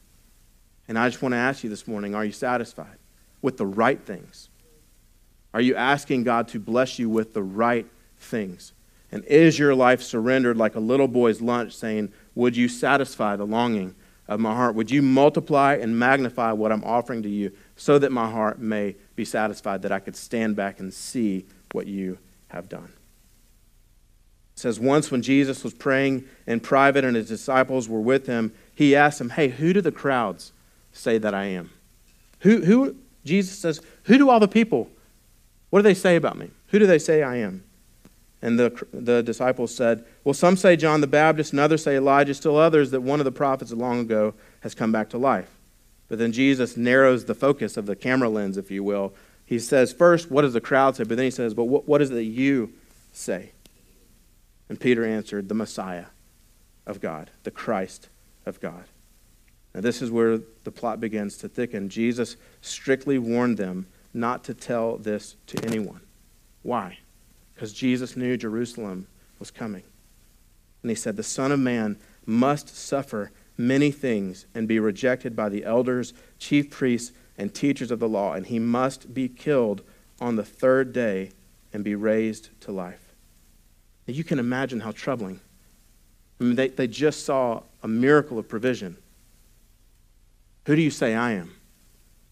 And 0.87 0.99
I 0.99 1.09
just 1.09 1.21
want 1.21 1.33
to 1.33 1.37
ask 1.37 1.63
you 1.63 1.69
this 1.69 1.87
morning 1.87 2.13
are 2.13 2.25
you 2.25 2.31
satisfied 2.31 2.97
with 3.41 3.57
the 3.57 3.65
right 3.65 3.99
things? 3.99 4.49
Are 5.53 5.61
you 5.61 5.75
asking 5.75 6.23
God 6.23 6.47
to 6.49 6.59
bless 6.59 6.99
you 6.99 7.09
with 7.09 7.33
the 7.33 7.43
right 7.43 7.87
things? 8.17 8.73
And 9.11 9.23
is 9.25 9.59
your 9.59 9.75
life 9.75 10.01
surrendered 10.01 10.57
like 10.57 10.75
a 10.75 10.79
little 10.79 11.07
boy's 11.07 11.39
lunch, 11.39 11.73
saying, 11.73 12.11
Would 12.33 12.57
you 12.57 12.67
satisfy 12.67 13.35
the 13.35 13.45
longing 13.45 13.93
of 14.27 14.39
my 14.39 14.55
heart? 14.55 14.73
Would 14.75 14.89
you 14.89 15.03
multiply 15.03 15.75
and 15.75 15.97
magnify 15.97 16.51
what 16.53 16.71
I'm 16.71 16.83
offering 16.83 17.21
to 17.23 17.29
you 17.29 17.51
so 17.75 17.99
that 17.99 18.11
my 18.11 18.29
heart 18.29 18.59
may 18.59 18.95
be 19.15 19.23
satisfied, 19.23 19.83
that 19.83 19.91
I 19.91 19.99
could 19.99 20.15
stand 20.15 20.55
back 20.55 20.79
and 20.79 20.91
see 20.91 21.45
what 21.73 21.85
you 21.85 22.17
have 22.47 22.67
done? 22.67 22.91
It 24.55 24.59
says, 24.59 24.79
Once 24.79 25.11
when 25.11 25.21
Jesus 25.21 25.63
was 25.63 25.75
praying 25.75 26.25
in 26.47 26.59
private 26.59 27.03
and 27.03 27.15
his 27.15 27.27
disciples 27.27 27.87
were 27.87 28.01
with 28.01 28.25
him, 28.25 28.51
he 28.75 28.95
asked 28.95 29.19
them, 29.19 29.31
Hey, 29.31 29.49
who 29.49 29.73
do 29.73 29.81
the 29.81 29.91
crowds 29.91 30.51
say 30.91 31.17
that 31.17 31.33
I 31.33 31.45
am? 31.45 31.71
Who, 32.39 32.61
who, 32.61 32.95
Jesus 33.25 33.57
says, 33.57 33.81
Who 34.03 34.17
do 34.17 34.29
all 34.29 34.39
the 34.39 34.47
people, 34.47 34.89
what 35.69 35.79
do 35.79 35.83
they 35.83 35.93
say 35.93 36.15
about 36.15 36.37
me? 36.37 36.51
Who 36.67 36.79
do 36.79 36.85
they 36.85 36.99
say 36.99 37.23
I 37.23 37.37
am? 37.37 37.63
And 38.41 38.59
the, 38.59 38.85
the 38.91 39.23
disciples 39.23 39.73
said, 39.73 40.03
Well, 40.23 40.33
some 40.33 40.57
say 40.57 40.75
John 40.75 41.01
the 41.01 41.07
Baptist, 41.07 41.53
and 41.53 41.59
others 41.59 41.83
say 41.83 41.95
Elijah, 41.95 42.33
still 42.33 42.57
others 42.57 42.91
that 42.91 43.01
one 43.01 43.19
of 43.19 43.25
the 43.25 43.31
prophets 43.31 43.71
long 43.71 43.99
ago 43.99 44.33
has 44.61 44.75
come 44.75 44.91
back 44.91 45.09
to 45.09 45.17
life. 45.17 45.49
But 46.09 46.19
then 46.19 46.31
Jesus 46.31 46.75
narrows 46.75 47.25
the 47.25 47.35
focus 47.35 47.77
of 47.77 47.85
the 47.85 47.95
camera 47.95 48.29
lens, 48.29 48.57
if 48.57 48.69
you 48.69 48.83
will. 48.83 49.13
He 49.45 49.59
says, 49.59 49.93
First, 49.93 50.29
what 50.29 50.41
does 50.41 50.53
the 50.53 50.61
crowd 50.61 50.95
say? 50.95 51.03
But 51.03 51.17
then 51.17 51.25
he 51.25 51.31
says, 51.31 51.53
But 51.53 51.65
what, 51.65 51.87
what 51.87 52.01
is 52.01 52.11
it 52.11 52.15
that 52.15 52.23
you 52.25 52.73
say? 53.11 53.51
And 54.67 54.79
Peter 54.79 55.05
answered, 55.05 55.47
The 55.47 55.55
Messiah 55.55 56.05
of 56.85 56.99
God, 56.99 57.31
the 57.43 57.51
Christ 57.51 58.09
of 58.45 58.59
God. 58.59 58.85
Now, 59.73 59.81
this 59.81 60.01
is 60.01 60.11
where 60.11 60.39
the 60.63 60.71
plot 60.71 60.99
begins 60.99 61.37
to 61.37 61.49
thicken. 61.49 61.89
Jesus 61.89 62.35
strictly 62.61 63.17
warned 63.17 63.57
them 63.57 63.87
not 64.13 64.43
to 64.45 64.53
tell 64.53 64.97
this 64.97 65.35
to 65.47 65.65
anyone. 65.65 66.01
Why? 66.61 66.99
Because 67.53 67.73
Jesus 67.73 68.15
knew 68.15 68.37
Jerusalem 68.37 69.07
was 69.39 69.51
coming. 69.51 69.83
And 70.81 70.91
he 70.91 70.95
said, 70.95 71.15
The 71.15 71.23
Son 71.23 71.51
of 71.51 71.59
Man 71.59 71.97
must 72.25 72.75
suffer 72.75 73.31
many 73.57 73.91
things 73.91 74.45
and 74.53 74.67
be 74.67 74.79
rejected 74.79 75.35
by 75.35 75.49
the 75.49 75.65
elders, 75.65 76.13
chief 76.39 76.69
priests, 76.69 77.11
and 77.37 77.53
teachers 77.53 77.89
of 77.89 77.99
the 77.99 78.07
law, 78.07 78.33
and 78.33 78.45
he 78.45 78.59
must 78.59 79.13
be 79.13 79.27
killed 79.27 79.81
on 80.21 80.35
the 80.35 80.43
third 80.43 80.93
day 80.93 81.31
and 81.73 81.83
be 81.83 81.95
raised 81.95 82.49
to 82.61 82.71
life. 82.71 83.13
Now, 84.07 84.13
you 84.13 84.23
can 84.23 84.37
imagine 84.37 84.81
how 84.81 84.91
troubling. 84.91 85.39
I 86.39 86.43
mean, 86.43 86.55
they, 86.55 86.67
they 86.67 86.87
just 86.87 87.25
saw 87.25 87.63
a 87.83 87.87
miracle 87.87 88.39
of 88.39 88.47
provision. 88.47 88.97
Who 90.65 90.75
do 90.75 90.81
you 90.81 90.89
say 90.89 91.13
I 91.13 91.33
am? 91.33 91.53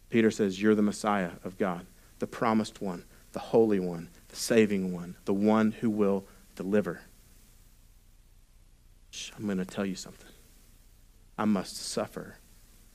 Peter 0.10 0.32
says, 0.32 0.62
You're 0.62 0.76
the 0.76 0.82
Messiah 0.82 1.32
of 1.44 1.58
God, 1.58 1.86
the 2.20 2.28
promised 2.28 2.82
one, 2.82 3.04
the 3.34 3.40
holy 3.40 3.80
one, 3.80 4.10
the 4.30 4.36
saving 4.36 4.94
one, 4.94 5.16
the 5.26 5.34
one 5.34 5.74
who 5.74 5.90
will 5.90 6.26
deliver. 6.56 7.02
I'm 9.38 9.46
going 9.46 9.58
to 9.58 9.66
tell 9.66 9.86
you 9.86 9.96
something. 9.96 10.30
I 11.38 11.46
must 11.46 11.76
suffer 11.76 12.38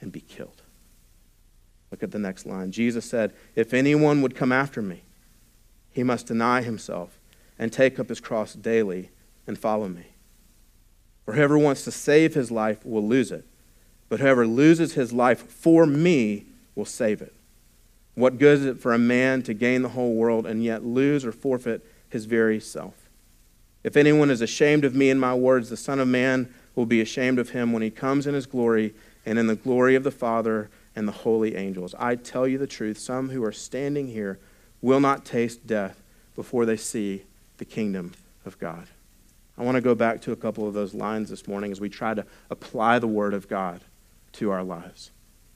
and 0.01 0.11
be 0.11 0.21
killed. 0.21 0.63
Look 1.91 2.03
at 2.03 2.11
the 2.11 2.19
next 2.19 2.47
line. 2.47 2.73
Jesus 2.73 3.05
said, 3.05 3.33
If 3.55 3.75
anyone 3.75 4.23
would 4.23 4.35
come 4.35 4.53
after 4.53 4.81
me, 4.81 5.03
he 5.91 6.03
must 6.03 6.27
deny 6.27 6.63
himself 6.63 7.19
and 7.59 7.73
take 7.73 7.99
up 7.99 8.09
his 8.09 8.21
cross 8.21 8.55
daily 8.55 9.11
and 9.47 9.59
follow 9.59 9.89
me. 9.89 10.07
For 11.27 11.33
whoever 11.33 11.59
wants 11.59 11.83
to 11.85 11.91
save 11.91 12.35
his 12.35 12.53
life 12.53 12.87
will 12.87 13.07
lose 13.07 13.33
it, 13.33 13.45
but 14.09 14.21
whoever 14.21 14.47
loses 14.47 14.95
his 14.95 15.13
life 15.13 15.43
for 15.51 15.85
me 15.85 16.47
will 16.77 16.85
save 16.85 17.21
it. 17.21 17.35
What 18.15 18.39
good 18.39 18.61
is 18.61 18.65
it 18.65 18.81
for 18.81 18.95
a 18.95 18.99
man 18.99 19.43
to 19.43 19.53
gain 19.53 19.83
the 19.83 19.91
whole 19.91 20.15
world 20.15 20.47
and 20.47 20.63
yet 20.63 20.85
lose 20.85 21.27
or 21.27 21.33
forfeit 21.33 21.85
his 22.09 22.25
very 22.27 22.61
self? 22.61 22.95
If 23.83 23.97
anyone 23.97 24.31
is 24.31 24.41
ashamed 24.41 24.85
of 24.85 24.95
me 24.95 25.11
and 25.11 25.21
my 25.21 25.35
words, 25.35 25.69
the 25.69 25.77
Son 25.77 25.99
of 25.99 26.09
Man 26.09 26.49
will 26.77 26.87
be 26.87 27.01
ashamed 27.01 27.41
of 27.41 27.51
him 27.51 27.73
when 27.73 27.83
he 27.83 27.91
comes 27.91 28.27
in 28.27 28.35
his 28.35 28.47
glory 28.47 28.95
and 29.27 29.39
in 29.39 29.49
the 29.49 29.57
glory 29.57 29.97
of 29.97 30.05
the 30.05 30.11
Father 30.13 30.71
and 30.95 31.09
the 31.09 31.13
holy 31.13 31.57
angels. 31.57 31.95
I 31.99 32.15
tell 32.15 32.47
you 32.47 32.57
the 32.57 32.67
truth, 32.67 32.99
some 32.99 33.31
who 33.31 33.45
are 33.45 33.53
standing 33.53 34.09
here 34.09 34.39
will 34.81 35.01
not 35.01 35.25
taste 35.25 35.67
death 35.67 36.01
before 36.37 36.65
they 36.65 36.77
see 36.77 37.25
the 37.59 37.65
kingdom 37.65 38.13
of 38.45 38.59
God. 38.59 38.87
I 39.59 39.63
want 39.63 39.77
to 39.77 39.81
go 39.81 39.95
back 39.95 40.21
to 40.23 40.33
a 40.33 40.37
couple 40.37 40.69
of 40.69 40.75
those 40.75 40.95
lines 40.95 41.31
this 41.31 41.49
morning 41.49 41.73
as 41.73 41.81
we 41.81 41.89
try 41.89 42.15
to 42.15 42.27
apply 42.51 42.99
the 42.99 43.07
Word 43.07 43.33
of 43.33 43.49
God 43.49 43.81
to 44.33 44.51
our 44.51 44.63
lives. 44.63 45.11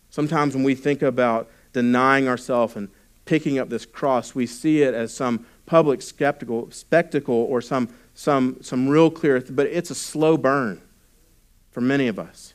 Sometimes 0.09 0.55
when 0.55 0.65
we 0.65 0.75
think 0.75 1.03
about 1.03 1.49
denying 1.73 2.27
ourselves 2.27 2.77
and 2.77 2.89
picking 3.27 3.59
up 3.59 3.69
this 3.69 3.85
cross, 3.85 4.35
we 4.35 4.47
see 4.47 4.83
it 4.83 4.95
as 4.95 5.15
some 5.15 5.47
public 5.67 6.03
skeptical, 6.03 6.71
spectacle 6.71 7.35
or 7.35 7.61
some, 7.61 7.89
some, 8.15 8.57
some 8.63 8.89
real 8.89 9.11
clear, 9.11 9.41
but 9.51 9.67
it's 9.67 9.91
a 9.91 9.95
slow 9.95 10.37
burn 10.37 10.81
for 11.71 11.81
many 11.81 12.09
of 12.09 12.19
us. 12.19 12.55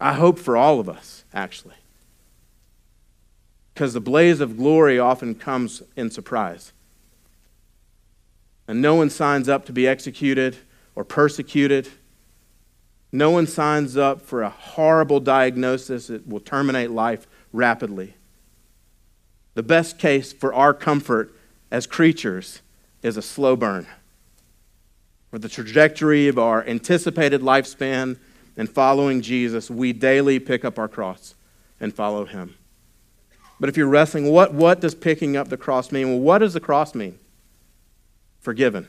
I 0.00 0.14
hope 0.14 0.38
for 0.38 0.56
all 0.56 0.80
of 0.80 0.88
us, 0.88 1.24
actually. 1.34 1.74
Because 3.72 3.92
the 3.92 4.00
blaze 4.00 4.40
of 4.40 4.56
glory 4.56 4.98
often 4.98 5.34
comes 5.34 5.82
in 5.96 6.10
surprise. 6.10 6.72
And 8.66 8.80
no 8.80 8.94
one 8.94 9.10
signs 9.10 9.48
up 9.48 9.66
to 9.66 9.72
be 9.72 9.86
executed 9.86 10.56
or 10.94 11.04
persecuted. 11.04 11.88
No 13.12 13.30
one 13.30 13.46
signs 13.46 13.96
up 13.96 14.22
for 14.22 14.42
a 14.42 14.50
horrible 14.50 15.20
diagnosis 15.20 16.08
that 16.08 16.26
will 16.26 16.40
terminate 16.40 16.90
life 16.90 17.26
rapidly. 17.52 18.14
The 19.54 19.62
best 19.62 19.98
case 19.98 20.32
for 20.32 20.52
our 20.52 20.74
comfort 20.74 21.34
as 21.70 21.86
creatures 21.86 22.60
is 23.02 23.16
a 23.16 23.22
slow 23.22 23.54
burn. 23.54 23.86
For 25.30 25.38
the 25.38 25.48
trajectory 25.48 26.28
of 26.28 26.38
our 26.38 26.66
anticipated 26.66 27.40
lifespan 27.40 28.18
and 28.56 28.68
following 28.70 29.20
Jesus, 29.20 29.70
we 29.70 29.92
daily 29.92 30.38
pick 30.38 30.64
up 30.64 30.78
our 30.78 30.88
cross 30.88 31.34
and 31.80 31.94
follow 31.94 32.24
him. 32.24 32.54
But 33.60 33.68
if 33.68 33.76
you're 33.76 33.88
wrestling, 33.88 34.30
what, 34.30 34.52
what 34.54 34.80
does 34.80 34.94
picking 34.94 35.36
up 35.36 35.48
the 35.48 35.56
cross 35.56 35.92
mean? 35.92 36.08
Well, 36.08 36.20
what 36.20 36.38
does 36.38 36.54
the 36.54 36.60
cross 36.60 36.94
mean? 36.94 37.18
Forgiven. 38.44 38.88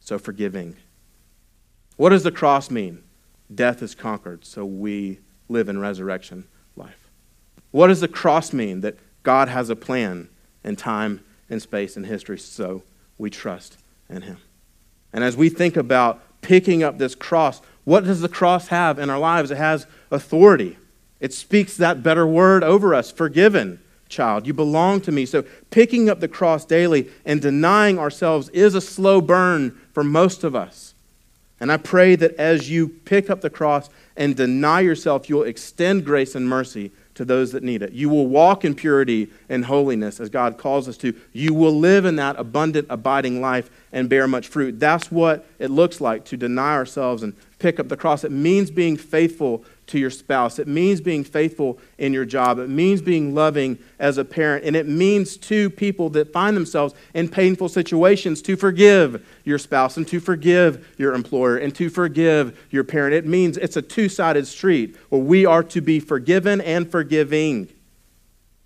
So 0.00 0.18
forgiving. 0.18 0.76
What 1.96 2.10
does 2.10 2.24
the 2.24 2.30
cross 2.30 2.70
mean? 2.70 3.02
Death 3.52 3.82
is 3.82 3.94
conquered, 3.94 4.44
so 4.44 4.66
we 4.66 5.20
live 5.48 5.70
in 5.70 5.78
resurrection 5.78 6.46
life. 6.76 7.08
What 7.70 7.86
does 7.86 8.02
the 8.02 8.08
cross 8.08 8.52
mean? 8.52 8.82
That 8.82 8.98
God 9.22 9.48
has 9.48 9.70
a 9.70 9.76
plan 9.76 10.28
in 10.62 10.76
time 10.76 11.24
and 11.48 11.62
space 11.62 11.96
and 11.96 12.04
history, 12.04 12.38
so 12.38 12.82
we 13.16 13.30
trust 13.30 13.78
in 14.10 14.22
Him. 14.22 14.36
And 15.10 15.24
as 15.24 15.38
we 15.38 15.48
think 15.48 15.78
about 15.78 16.22
picking 16.42 16.82
up 16.82 16.98
this 16.98 17.14
cross, 17.14 17.62
what 17.84 18.04
does 18.04 18.20
the 18.20 18.28
cross 18.28 18.68
have 18.68 18.98
in 18.98 19.08
our 19.08 19.18
lives? 19.18 19.50
It 19.50 19.56
has 19.56 19.86
authority. 20.10 20.76
It 21.18 21.32
speaks 21.32 21.78
that 21.78 22.02
better 22.02 22.26
word 22.26 22.62
over 22.62 22.94
us 22.94 23.10
forgiven, 23.10 23.80
child. 24.08 24.46
You 24.46 24.54
belong 24.54 25.00
to 25.02 25.12
me. 25.12 25.26
So 25.26 25.44
picking 25.70 26.08
up 26.08 26.20
the 26.20 26.28
cross 26.28 26.64
daily 26.64 27.08
and 27.24 27.40
denying 27.40 27.98
ourselves 27.98 28.48
is 28.50 28.74
a 28.74 28.80
slow 28.80 29.20
burn 29.20 29.78
for 29.92 30.04
most 30.04 30.44
of 30.44 30.54
us. 30.54 30.94
And 31.58 31.72
I 31.72 31.78
pray 31.78 32.16
that 32.16 32.34
as 32.34 32.70
you 32.70 32.88
pick 32.88 33.30
up 33.30 33.40
the 33.40 33.50
cross 33.50 33.88
and 34.16 34.36
deny 34.36 34.80
yourself, 34.80 35.28
you'll 35.28 35.44
extend 35.44 36.04
grace 36.04 36.34
and 36.34 36.48
mercy 36.48 36.92
to 37.14 37.24
those 37.24 37.52
that 37.52 37.62
need 37.62 37.80
it. 37.80 37.92
You 37.92 38.10
will 38.10 38.26
walk 38.26 38.62
in 38.62 38.74
purity 38.74 39.28
and 39.48 39.64
holiness 39.64 40.20
as 40.20 40.28
God 40.28 40.58
calls 40.58 40.86
us 40.86 40.98
to. 40.98 41.14
You 41.32 41.54
will 41.54 41.72
live 41.72 42.04
in 42.04 42.16
that 42.16 42.38
abundant, 42.38 42.88
abiding 42.90 43.40
life 43.40 43.70
and 43.90 44.08
bear 44.08 44.28
much 44.28 44.48
fruit. 44.48 44.78
That's 44.78 45.10
what 45.10 45.46
it 45.58 45.70
looks 45.70 45.98
like 45.98 46.26
to 46.26 46.36
deny 46.36 46.74
ourselves 46.74 47.22
and 47.22 47.34
pick 47.58 47.80
up 47.80 47.88
the 47.88 47.96
cross. 47.96 48.22
It 48.22 48.32
means 48.32 48.70
being 48.70 48.98
faithful 48.98 49.64
to 49.86 49.98
your 49.98 50.10
spouse. 50.10 50.58
It 50.58 50.66
means 50.66 51.00
being 51.00 51.22
faithful 51.22 51.78
in 51.98 52.12
your 52.12 52.24
job. 52.24 52.58
It 52.58 52.68
means 52.68 53.00
being 53.00 53.34
loving 53.34 53.78
as 53.98 54.18
a 54.18 54.24
parent. 54.24 54.64
And 54.64 54.74
it 54.74 54.88
means 54.88 55.36
to 55.38 55.70
people 55.70 56.10
that 56.10 56.32
find 56.32 56.56
themselves 56.56 56.94
in 57.14 57.28
painful 57.28 57.68
situations 57.68 58.42
to 58.42 58.56
forgive 58.56 59.26
your 59.44 59.58
spouse 59.58 59.96
and 59.96 60.06
to 60.08 60.18
forgive 60.18 60.88
your 60.98 61.14
employer 61.14 61.56
and 61.56 61.74
to 61.76 61.88
forgive 61.88 62.66
your 62.70 62.84
parent. 62.84 63.14
It 63.14 63.26
means 63.26 63.56
it's 63.56 63.76
a 63.76 63.82
two 63.82 64.08
sided 64.08 64.46
street 64.46 64.96
where 65.08 65.20
we 65.20 65.46
are 65.46 65.62
to 65.64 65.80
be 65.80 66.00
forgiven 66.00 66.60
and 66.60 66.90
forgiving. 66.90 67.68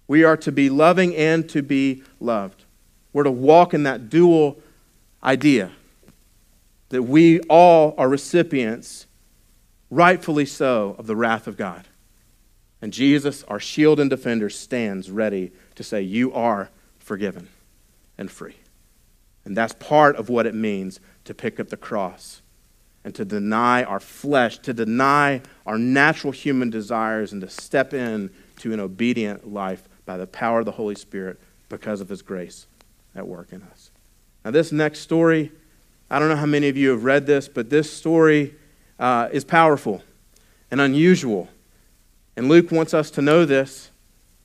We 0.09 0.25
are 0.25 0.37
to 0.39 0.51
be 0.51 0.71
loving 0.71 1.15
and 1.15 1.49
to 1.51 1.63
be 1.63 2.03
loved. 2.19 2.65
We're 3.13 3.25
to 3.25 3.31
walk 3.31 3.75
in 3.75 3.83
that 3.83 4.09
dual 4.09 4.59
idea 5.23 5.73
that 6.91 7.03
we 7.03 7.41
all 7.43 7.95
are 7.97 8.09
recipients 8.09 9.07
rightfully 9.91 10.47
so, 10.47 10.95
of 10.99 11.07
the 11.07 11.17
wrath 11.17 11.47
of 11.47 11.57
God. 11.57 11.89
And 12.83 12.93
Jesus, 12.93 13.43
our 13.45 13.61
shield 13.61 14.01
and 14.01 14.09
defender, 14.09 14.49
stands 14.49 15.11
ready 15.11 15.53
to 15.75 15.83
say, 15.83 16.01
You 16.01 16.33
are 16.33 16.71
forgiven 16.99 17.49
and 18.17 18.31
free. 18.31 18.57
And 19.45 19.57
that's 19.57 19.75
part 19.75 20.17
of 20.17 20.29
what 20.29 20.47
it 20.47 20.55
means 20.55 21.01
to 21.25 21.35
pick 21.35 21.61
up 21.61 21.69
the 21.69 21.77
cross 21.77 22.41
and 23.05 23.15
to 23.15 23.25
deny 23.25 23.83
our 23.83 24.01
flesh, 24.01 24.59
to 24.59 24.75
deny 24.75 25.41
our 25.67 25.79
natural 25.79 26.33
human 26.33 26.71
desires, 26.71 27.33
and 27.33 27.41
to 27.41 27.49
step 27.49 27.95
in 27.95 28.31
to 28.59 28.73
an 28.73 28.81
obedient 28.81 29.51
life 29.51 29.89
by 30.05 30.17
the 30.17 30.27
power 30.27 30.61
of 30.61 30.67
the 30.67 30.73
Holy 30.73 30.95
Spirit 30.95 31.41
because 31.69 32.01
of 32.01 32.09
His 32.09 32.23
grace 32.23 32.67
at 33.15 33.27
work 33.27 33.53
in 33.53 33.63
us. 33.63 33.91
Now, 34.45 34.51
this 34.51 34.73
next 34.73 35.01
story, 35.01 35.53
I 36.11 36.19
don't 36.19 36.29
know 36.29 36.37
how 36.37 36.47
many 36.47 36.69
of 36.69 36.77
you 36.77 36.91
have 36.91 37.05
read 37.05 37.27
this, 37.27 37.49
but 37.49 37.71
this 37.71 37.91
story 37.93 38.55
uh, 39.01 39.29
is 39.33 39.45
powerful 39.45 40.03
and 40.71 40.81
unusual. 40.81 41.49
And 42.37 42.49
Luke 42.49 42.71
wants 42.71 42.95
us 42.95 43.11
to 43.13 43.23
know 43.23 43.45
this 43.45 43.91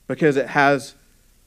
because 0.07 0.37
it 0.37 0.47
has 0.47 0.95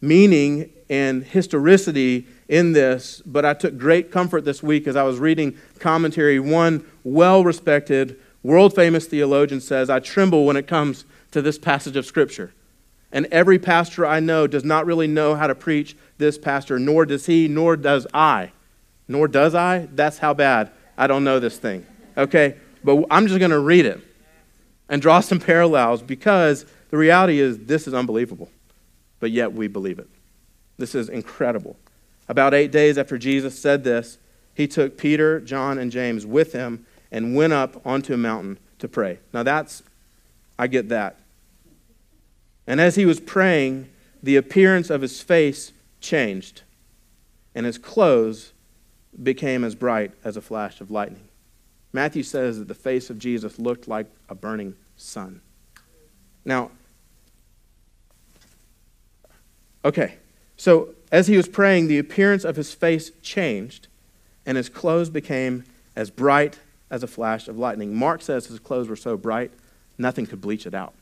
meaning 0.01 0.71
and 0.89 1.25
historicity 1.25 2.27
in 2.49 2.73
this. 2.73 3.21
But 3.27 3.45
I 3.45 3.55
took 3.55 3.77
great 3.77 4.13
comfort 4.13 4.45
this 4.45 4.63
week 4.63 4.87
as 4.87 4.95
I 4.95 5.03
was 5.03 5.19
reading 5.19 5.57
commentary. 5.81 6.39
One 6.39 6.85
well 7.03 7.43
respected, 7.43 8.21
world 8.43 8.75
famous 8.75 9.07
theologian 9.07 9.61
says, 9.61 9.91
I 9.91 9.99
tremble 9.99 10.45
when 10.45 10.57
it 10.57 10.69
comes 10.69 11.05
to 11.33 11.43
this 11.43 11.59
passage 11.59 11.97
of 11.97 12.07
Scripture. 12.07 12.53
And 13.11 13.27
every 13.27 13.59
pastor 13.59 14.05
I 14.07 14.21
know 14.21 14.47
does 14.47 14.65
not 14.65 14.85
really 14.85 15.07
know 15.07 15.35
how 15.35 15.47
to 15.47 15.55
preach 15.55 15.97
this 16.19 16.37
pastor, 16.37 16.79
nor 16.79 17.07
does 17.07 17.27
he, 17.27 17.49
nor 17.49 17.75
does 17.77 18.07
I. 18.13 18.53
Nor 19.07 19.29
does 19.29 19.55
I? 19.55 19.89
That's 19.93 20.19
how 20.19 20.35
bad 20.35 20.71
I 20.97 21.07
don't 21.07 21.25
know 21.25 21.41
this 21.41 21.57
thing. 21.57 21.87
Okay? 22.19 22.57
But 22.85 23.05
I'm 23.11 23.27
just 23.27 23.39
going 23.39 23.51
to 23.51 23.59
read 23.59 23.87
it 23.87 24.01
and 24.89 25.03
draw 25.03 25.21
some 25.21 25.41
parallels 25.41 26.03
because 26.03 26.65
the 26.91 26.97
reality 26.97 27.41
is 27.41 27.59
this 27.59 27.87
is 27.87 27.95
unbelievable, 27.95 28.49
but 29.21 29.31
yet 29.31 29.53
we 29.53 29.69
believe 29.69 29.99
it. 29.99 30.09
This 30.79 30.95
is 30.95 31.09
incredible. 31.09 31.77
About 32.29 32.55
eight 32.55 32.71
days 32.71 32.99
after 32.99 33.19
Jesus 33.19 33.59
said 33.59 33.85
this, 33.85 34.19
he 34.55 34.67
took 34.67 34.97
Peter, 34.99 35.41
John, 35.41 35.79
and 35.79 35.91
James 35.91 36.27
with 36.27 36.53
him 36.53 36.87
and 37.11 37.35
went 37.35 37.53
up 37.53 37.85
onto 37.87 38.15
a 38.15 38.19
mountain 38.19 38.59
to 38.79 38.89
pray. 38.89 39.19
Now 39.33 39.43
that's, 39.43 39.83
I 40.59 40.67
get 40.67 40.89
that. 40.89 41.17
And 42.67 42.81
as 42.81 42.97
he 42.97 43.07
was 43.07 43.19
praying, 43.19 43.89
the 44.23 44.37
appearance 44.37 44.91
of 44.91 45.01
his 45.01 45.23
face 45.23 45.73
changed, 46.01 46.63
and 47.55 47.65
his 47.65 47.79
clothes 47.79 48.53
became 49.23 49.65
as 49.65 49.75
bright 49.75 50.13
as 50.23 50.37
a 50.37 50.43
flash 50.43 50.81
of 50.81 50.91
lightning. 50.91 51.28
Matthew 51.93 52.23
says 52.23 52.59
that 52.59 52.69
the 52.69 52.75
face 52.75 53.11
of 53.11 53.19
Jesus 53.19 53.59
looked 53.59 53.89
like 53.89 54.07
a 54.29 54.35
burning 54.35 54.75
sun. 54.97 55.41
Now, 56.45 56.71
okay, 59.85 60.17
so 60.57 60.95
as 61.11 61.27
he 61.27 61.37
was 61.37 61.49
praying, 61.49 61.89
the 61.89 61.99
appearance 61.99 62.45
of 62.45 62.57
his 62.57 62.75
face 62.75 63.11
changed, 63.23 63.89
and 64.45 64.57
his 64.57 64.69
clothes 64.69 65.11
became 65.11 65.65
as 65.97 66.11
bright 66.11 66.59
as 66.91 67.03
a 67.03 67.07
flash 67.07 67.49
of 67.49 67.59
lightning. 67.59 67.95
Mark 67.95 68.23
says 68.23 68.47
his 68.47 68.59
clothes 68.59 68.89
were 68.89 68.97
so 68.97 69.17
bright, 69.17 69.51
nothing 69.97 70.27
could 70.27 70.41
bleach 70.41 70.67
it 70.67 70.75
out. 70.75 70.95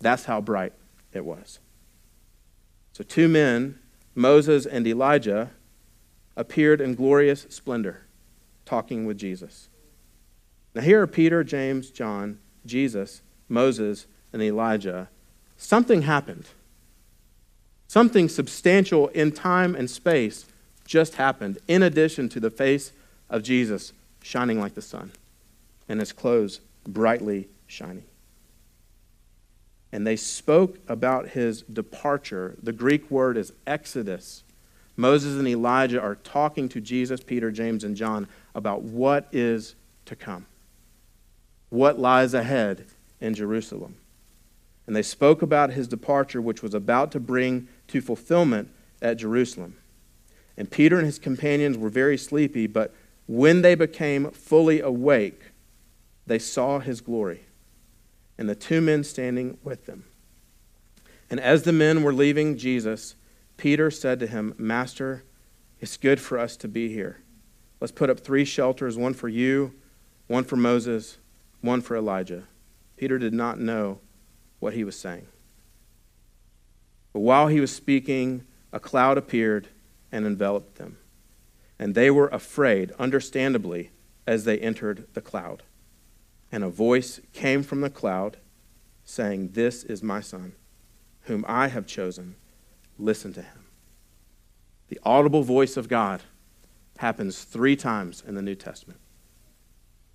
That's 0.00 0.24
how 0.24 0.40
bright 0.40 0.72
it 1.12 1.24
was. 1.24 1.58
So, 2.92 3.04
two 3.04 3.28
men, 3.28 3.78
Moses 4.14 4.66
and 4.66 4.86
Elijah, 4.86 5.50
appeared 6.36 6.80
in 6.80 6.94
glorious 6.94 7.46
splendor, 7.48 8.02
talking 8.64 9.06
with 9.06 9.18
Jesus. 9.18 9.69
Now, 10.74 10.82
here 10.82 11.02
are 11.02 11.06
Peter, 11.06 11.42
James, 11.42 11.90
John, 11.90 12.38
Jesus, 12.64 13.22
Moses, 13.48 14.06
and 14.32 14.40
Elijah. 14.40 15.08
Something 15.56 16.02
happened. 16.02 16.46
Something 17.88 18.28
substantial 18.28 19.08
in 19.08 19.32
time 19.32 19.74
and 19.74 19.90
space 19.90 20.46
just 20.86 21.16
happened, 21.16 21.58
in 21.66 21.82
addition 21.82 22.28
to 22.28 22.40
the 22.40 22.50
face 22.50 22.92
of 23.28 23.42
Jesus 23.42 23.92
shining 24.22 24.60
like 24.60 24.74
the 24.74 24.82
sun 24.82 25.12
and 25.88 25.98
his 25.98 26.12
clothes 26.12 26.60
brightly 26.86 27.48
shining. 27.66 28.04
And 29.92 30.06
they 30.06 30.16
spoke 30.16 30.78
about 30.88 31.30
his 31.30 31.62
departure. 31.62 32.56
The 32.62 32.72
Greek 32.72 33.10
word 33.10 33.36
is 33.36 33.52
exodus. 33.66 34.44
Moses 34.96 35.36
and 35.36 35.48
Elijah 35.48 36.00
are 36.00 36.14
talking 36.14 36.68
to 36.68 36.80
Jesus, 36.80 37.20
Peter, 37.20 37.50
James, 37.50 37.82
and 37.82 37.96
John 37.96 38.28
about 38.54 38.82
what 38.82 39.28
is 39.32 39.74
to 40.06 40.14
come, 40.14 40.46
what 41.70 41.98
lies 41.98 42.34
ahead 42.34 42.86
in 43.20 43.34
Jerusalem. 43.34 43.96
And 44.86 44.94
they 44.94 45.02
spoke 45.02 45.40
about 45.40 45.72
his 45.72 45.88
departure, 45.88 46.42
which 46.42 46.62
was 46.62 46.74
about 46.74 47.12
to 47.12 47.20
bring 47.20 47.68
to 47.88 48.00
fulfillment 48.00 48.70
at 49.00 49.16
Jerusalem. 49.16 49.76
And 50.56 50.70
Peter 50.70 50.96
and 50.96 51.06
his 51.06 51.18
companions 51.18 51.78
were 51.78 51.88
very 51.88 52.18
sleepy, 52.18 52.66
but 52.66 52.92
when 53.26 53.62
they 53.62 53.74
became 53.74 54.30
fully 54.30 54.80
awake, 54.80 55.40
they 56.26 56.38
saw 56.38 56.80
his 56.80 57.00
glory 57.00 57.44
and 58.36 58.48
the 58.48 58.54
two 58.54 58.80
men 58.80 59.04
standing 59.04 59.58
with 59.62 59.86
them. 59.86 60.04
And 61.28 61.38
as 61.38 61.62
the 61.62 61.72
men 61.72 62.02
were 62.02 62.12
leaving 62.12 62.56
Jesus, 62.56 63.14
Peter 63.56 63.90
said 63.90 64.18
to 64.20 64.26
him, 64.26 64.54
Master, 64.56 65.22
it's 65.78 65.96
good 65.96 66.18
for 66.18 66.38
us 66.38 66.56
to 66.56 66.66
be 66.66 66.88
here. 66.92 67.20
Let's 67.80 67.92
put 67.92 68.10
up 68.10 68.20
three 68.20 68.44
shelters 68.44 68.96
one 68.96 69.14
for 69.14 69.28
you, 69.28 69.74
one 70.26 70.44
for 70.44 70.56
Moses, 70.56 71.18
one 71.60 71.80
for 71.80 71.96
Elijah. 71.96 72.44
Peter 72.96 73.18
did 73.18 73.32
not 73.32 73.58
know 73.58 74.00
what 74.58 74.74
he 74.74 74.84
was 74.84 74.98
saying. 74.98 75.26
But 77.12 77.20
while 77.20 77.48
he 77.48 77.60
was 77.60 77.74
speaking, 77.74 78.44
a 78.72 78.80
cloud 78.80 79.18
appeared 79.18 79.68
and 80.12 80.26
enveloped 80.26 80.76
them. 80.76 80.98
And 81.78 81.94
they 81.94 82.10
were 82.10 82.28
afraid, 82.28 82.92
understandably, 82.98 83.90
as 84.26 84.44
they 84.44 84.58
entered 84.58 85.06
the 85.14 85.20
cloud. 85.20 85.62
And 86.52 86.62
a 86.62 86.68
voice 86.68 87.20
came 87.32 87.62
from 87.62 87.80
the 87.80 87.90
cloud 87.90 88.36
saying, 89.04 89.52
This 89.52 89.82
is 89.82 90.02
my 90.02 90.20
son, 90.20 90.52
whom 91.22 91.44
I 91.48 91.68
have 91.68 91.86
chosen. 91.86 92.36
Listen 92.98 93.32
to 93.32 93.42
him. 93.42 93.66
The 94.88 95.00
audible 95.04 95.42
voice 95.42 95.76
of 95.76 95.88
God 95.88 96.22
happens 96.98 97.44
three 97.44 97.76
times 97.76 98.22
in 98.26 98.34
the 98.34 98.42
New 98.42 98.54
Testament. 98.54 99.00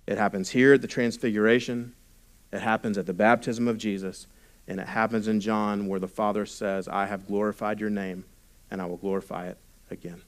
It 0.06 0.18
happens 0.18 0.50
here 0.50 0.74
at 0.74 0.82
the 0.82 0.88
Transfiguration, 0.88 1.94
it 2.52 2.60
happens 2.60 2.96
at 2.96 3.06
the 3.06 3.12
baptism 3.12 3.66
of 3.66 3.76
Jesus, 3.76 4.26
and 4.68 4.80
it 4.80 4.86
happens 4.86 5.28
in 5.28 5.40
John 5.40 5.86
where 5.88 6.00
the 6.00 6.08
Father 6.08 6.46
says, 6.46 6.88
I 6.88 7.06
have 7.06 7.26
glorified 7.26 7.80
your 7.80 7.90
name, 7.90 8.24
and 8.70 8.80
I 8.80 8.86
will 8.86 8.96
glorify 8.96 9.48
it 9.48 9.58
again. 9.90 10.22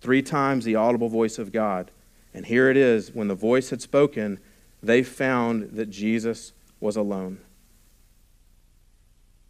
Three 0.00 0.22
times 0.22 0.64
the 0.64 0.76
audible 0.76 1.08
voice 1.08 1.38
of 1.38 1.52
God. 1.52 1.90
And 2.34 2.46
here 2.46 2.70
it 2.70 2.76
is 2.76 3.12
when 3.12 3.28
the 3.28 3.34
voice 3.34 3.70
had 3.70 3.82
spoken, 3.82 4.38
they 4.82 5.02
found 5.02 5.70
that 5.72 5.90
Jesus 5.90 6.52
was 6.78 6.96
alone. 6.96 7.40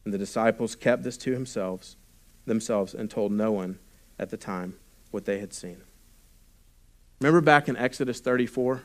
And 0.04 0.14
the 0.14 0.18
disciples 0.18 0.74
kept 0.74 1.02
this 1.02 1.18
to 1.18 1.32
themselves, 1.32 1.96
themselves 2.46 2.94
and 2.94 3.10
told 3.10 3.32
no 3.32 3.52
one 3.52 3.78
at 4.18 4.30
the 4.30 4.36
time 4.36 4.76
what 5.10 5.26
they 5.26 5.38
had 5.38 5.52
seen. 5.52 5.82
Remember 7.20 7.40
back 7.40 7.68
in 7.68 7.76
Exodus 7.76 8.20
34 8.20 8.82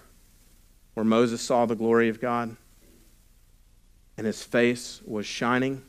where 0.93 1.03
Moses 1.03 1.41
saw 1.41 1.65
the 1.65 1.75
glory 1.75 2.10
of 2.10 2.21
God 2.21 2.56
and 4.17 4.27
his 4.27 4.43
face 4.43 5.01
was 5.06 5.25
shining? 5.25 5.84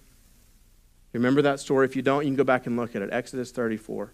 Remember 1.12 1.42
that 1.42 1.60
story? 1.60 1.86
If 1.86 1.94
you 1.94 2.02
don't, 2.02 2.22
you 2.22 2.28
can 2.28 2.36
go 2.36 2.44
back 2.44 2.66
and 2.66 2.76
look 2.76 2.96
at 2.96 3.02
it. 3.02 3.10
Exodus 3.12 3.50
34. 3.50 4.12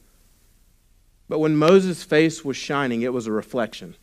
But 1.29 1.39
when 1.39 1.57
Moses' 1.57 2.03
face 2.03 2.45
was 2.45 2.57
shining, 2.57 3.03
it 3.03 3.13
was 3.13 3.27
a 3.27 3.33
reflection 3.33 3.95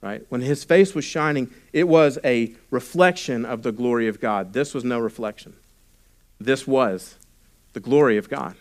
right? 0.00 0.24
When 0.28 0.40
his 0.40 0.64
face 0.64 0.94
was 0.94 1.04
shining, 1.04 1.52
it 1.72 1.88
was 1.88 2.18
a 2.24 2.54
reflection 2.70 3.44
of 3.44 3.62
the 3.62 3.72
glory 3.72 4.08
of 4.08 4.20
God. 4.20 4.52
This 4.52 4.74
was 4.74 4.84
no 4.84 4.98
reflection. 4.98 5.56
This 6.40 6.66
was 6.66 7.16
the 7.72 7.80
glory 7.80 8.16
of 8.16 8.28
God. 8.28 8.54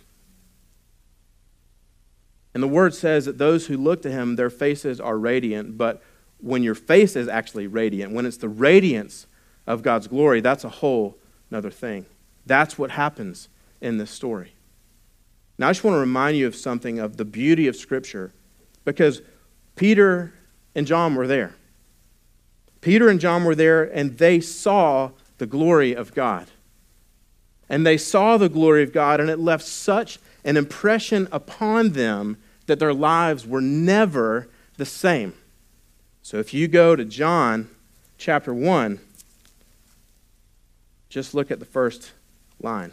And 2.53 2.63
the 2.63 2.67
word 2.67 2.95
says 2.95 3.25
that 3.25 3.37
those 3.37 3.67
who 3.67 3.77
look 3.77 4.01
to 4.01 4.11
him, 4.11 4.35
their 4.35 4.49
faces 4.49 4.99
are 4.99 5.17
radiant, 5.17 5.77
but 5.77 6.01
when 6.39 6.63
your 6.63 6.75
face 6.75 7.15
is 7.15 7.27
actually 7.27 7.67
radiant, 7.67 8.13
when 8.13 8.25
it's 8.25 8.37
the 8.37 8.49
radiance 8.49 9.27
of 9.65 9.81
God's 9.81 10.07
glory, 10.07 10.41
that's 10.41 10.63
a 10.63 10.69
whole 10.69 11.17
another 11.49 11.71
thing. 11.71 12.05
That's 12.45 12.77
what 12.77 12.91
happens 12.91 13.49
in 13.81 13.97
this 13.97 14.11
story. 14.11 14.53
Now, 15.57 15.69
I 15.69 15.71
just 15.71 15.83
want 15.83 15.95
to 15.95 15.99
remind 15.99 16.37
you 16.37 16.47
of 16.47 16.55
something 16.55 16.99
of 16.99 17.17
the 17.17 17.25
beauty 17.25 17.67
of 17.67 17.75
Scripture 17.75 18.31
because 18.85 19.21
Peter 19.75 20.33
and 20.75 20.85
John 20.85 21.15
were 21.15 21.27
there. 21.27 21.55
Peter 22.81 23.09
and 23.09 23.19
John 23.19 23.43
were 23.43 23.55
there, 23.55 23.83
and 23.83 24.17
they 24.17 24.39
saw 24.39 25.11
the 25.39 25.47
glory 25.47 25.93
of 25.95 26.13
God. 26.13 26.47
And 27.69 27.85
they 27.85 27.97
saw 27.97 28.37
the 28.37 28.49
glory 28.49 28.83
of 28.83 28.93
God, 28.93 29.19
and 29.19 29.29
it 29.29 29.39
left 29.39 29.65
such 29.65 30.19
an 30.45 30.55
impression 30.55 31.27
upon 31.31 31.91
them 31.93 32.37
that 32.67 32.79
their 32.79 32.93
lives 32.93 33.45
were 33.45 33.61
never 33.61 34.47
the 34.77 34.85
same. 34.85 35.33
So 36.27 36.39
if 36.39 36.53
you 36.53 36.67
go 36.67 36.93
to 36.93 37.05
John 37.05 37.69
chapter 38.17 38.53
1, 38.53 38.99
just 41.07 41.33
look 41.33 41.51
at 41.51 41.59
the 41.59 41.65
first 41.65 42.11
line. 42.59 42.91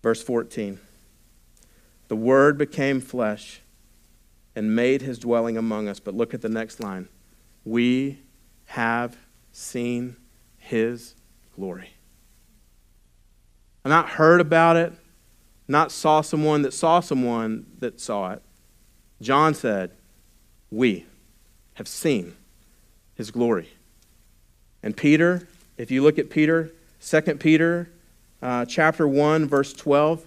Verse 0.00 0.22
14 0.22 0.78
The 2.06 2.14
Word 2.14 2.56
became 2.56 3.00
flesh 3.00 3.60
and 4.54 4.76
made 4.76 5.02
his 5.02 5.18
dwelling 5.18 5.56
among 5.56 5.88
us. 5.88 5.98
But 5.98 6.14
look 6.14 6.32
at 6.32 6.40
the 6.40 6.48
next 6.48 6.78
line. 6.78 7.08
We 7.64 8.20
have 8.66 9.16
seen 9.50 10.14
his 10.56 11.16
glory. 11.56 11.94
I 13.84 13.88
not 13.88 14.10
heard 14.10 14.40
about 14.40 14.76
it, 14.76 14.92
not 15.68 15.90
saw 15.90 16.20
someone 16.20 16.62
that 16.62 16.72
saw 16.72 17.00
someone 17.00 17.66
that 17.78 18.00
saw 18.00 18.32
it. 18.32 18.42
John 19.20 19.54
said, 19.54 19.92
We 20.70 21.06
have 21.74 21.88
seen 21.88 22.34
his 23.14 23.30
glory. 23.30 23.68
And 24.82 24.96
Peter, 24.96 25.48
if 25.76 25.90
you 25.90 26.02
look 26.02 26.18
at 26.18 26.30
Peter, 26.30 26.70
2 27.00 27.20
Peter 27.36 27.88
uh, 28.42 28.64
chapter 28.64 29.08
1, 29.08 29.48
verse 29.48 29.72
12. 29.72 30.24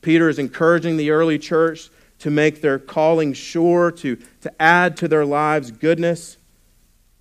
Peter 0.00 0.28
is 0.28 0.38
encouraging 0.38 0.96
the 0.96 1.10
early 1.10 1.38
church 1.38 1.88
to 2.18 2.30
make 2.30 2.60
their 2.60 2.78
calling 2.78 3.32
sure, 3.32 3.90
to, 3.90 4.16
to 4.40 4.62
add 4.62 4.96
to 4.96 5.08
their 5.08 5.24
lives 5.24 5.70
goodness. 5.70 6.36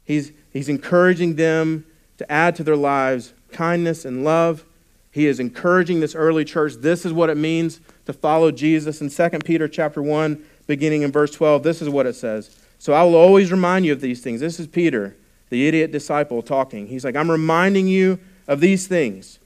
He's, 0.03 0.31
he's 0.51 0.69
encouraging 0.69 1.35
them 1.35 1.85
to 2.17 2.31
add 2.31 2.55
to 2.57 2.63
their 2.63 2.75
lives 2.75 3.33
kindness 3.51 4.05
and 4.05 4.23
love. 4.23 4.65
He 5.11 5.27
is 5.27 5.39
encouraging 5.39 5.99
this 5.99 6.15
early 6.15 6.45
church. 6.45 6.73
This 6.75 7.05
is 7.05 7.11
what 7.11 7.29
it 7.29 7.35
means 7.35 7.81
to 8.05 8.13
follow 8.13 8.51
Jesus. 8.51 9.01
In 9.01 9.09
2 9.09 9.39
Peter 9.39 9.67
chapter 9.67 10.01
1, 10.01 10.43
beginning 10.67 11.01
in 11.01 11.11
verse 11.11 11.31
12, 11.31 11.63
this 11.63 11.81
is 11.81 11.89
what 11.89 12.05
it 12.05 12.15
says. 12.15 12.55
So 12.79 12.93
I 12.93 13.03
will 13.03 13.15
always 13.15 13.51
remind 13.51 13.85
you 13.85 13.91
of 13.91 14.01
these 14.01 14.21
things. 14.21 14.39
This 14.39 14.59
is 14.59 14.67
Peter, 14.67 15.15
the 15.49 15.67
idiot 15.67 15.91
disciple, 15.91 16.41
talking. 16.41 16.87
He's 16.87 17.03
like, 17.03 17.15
I'm 17.15 17.29
reminding 17.29 17.87
you 17.87 18.19
of 18.47 18.61
these 18.61 18.87
things 18.87 19.37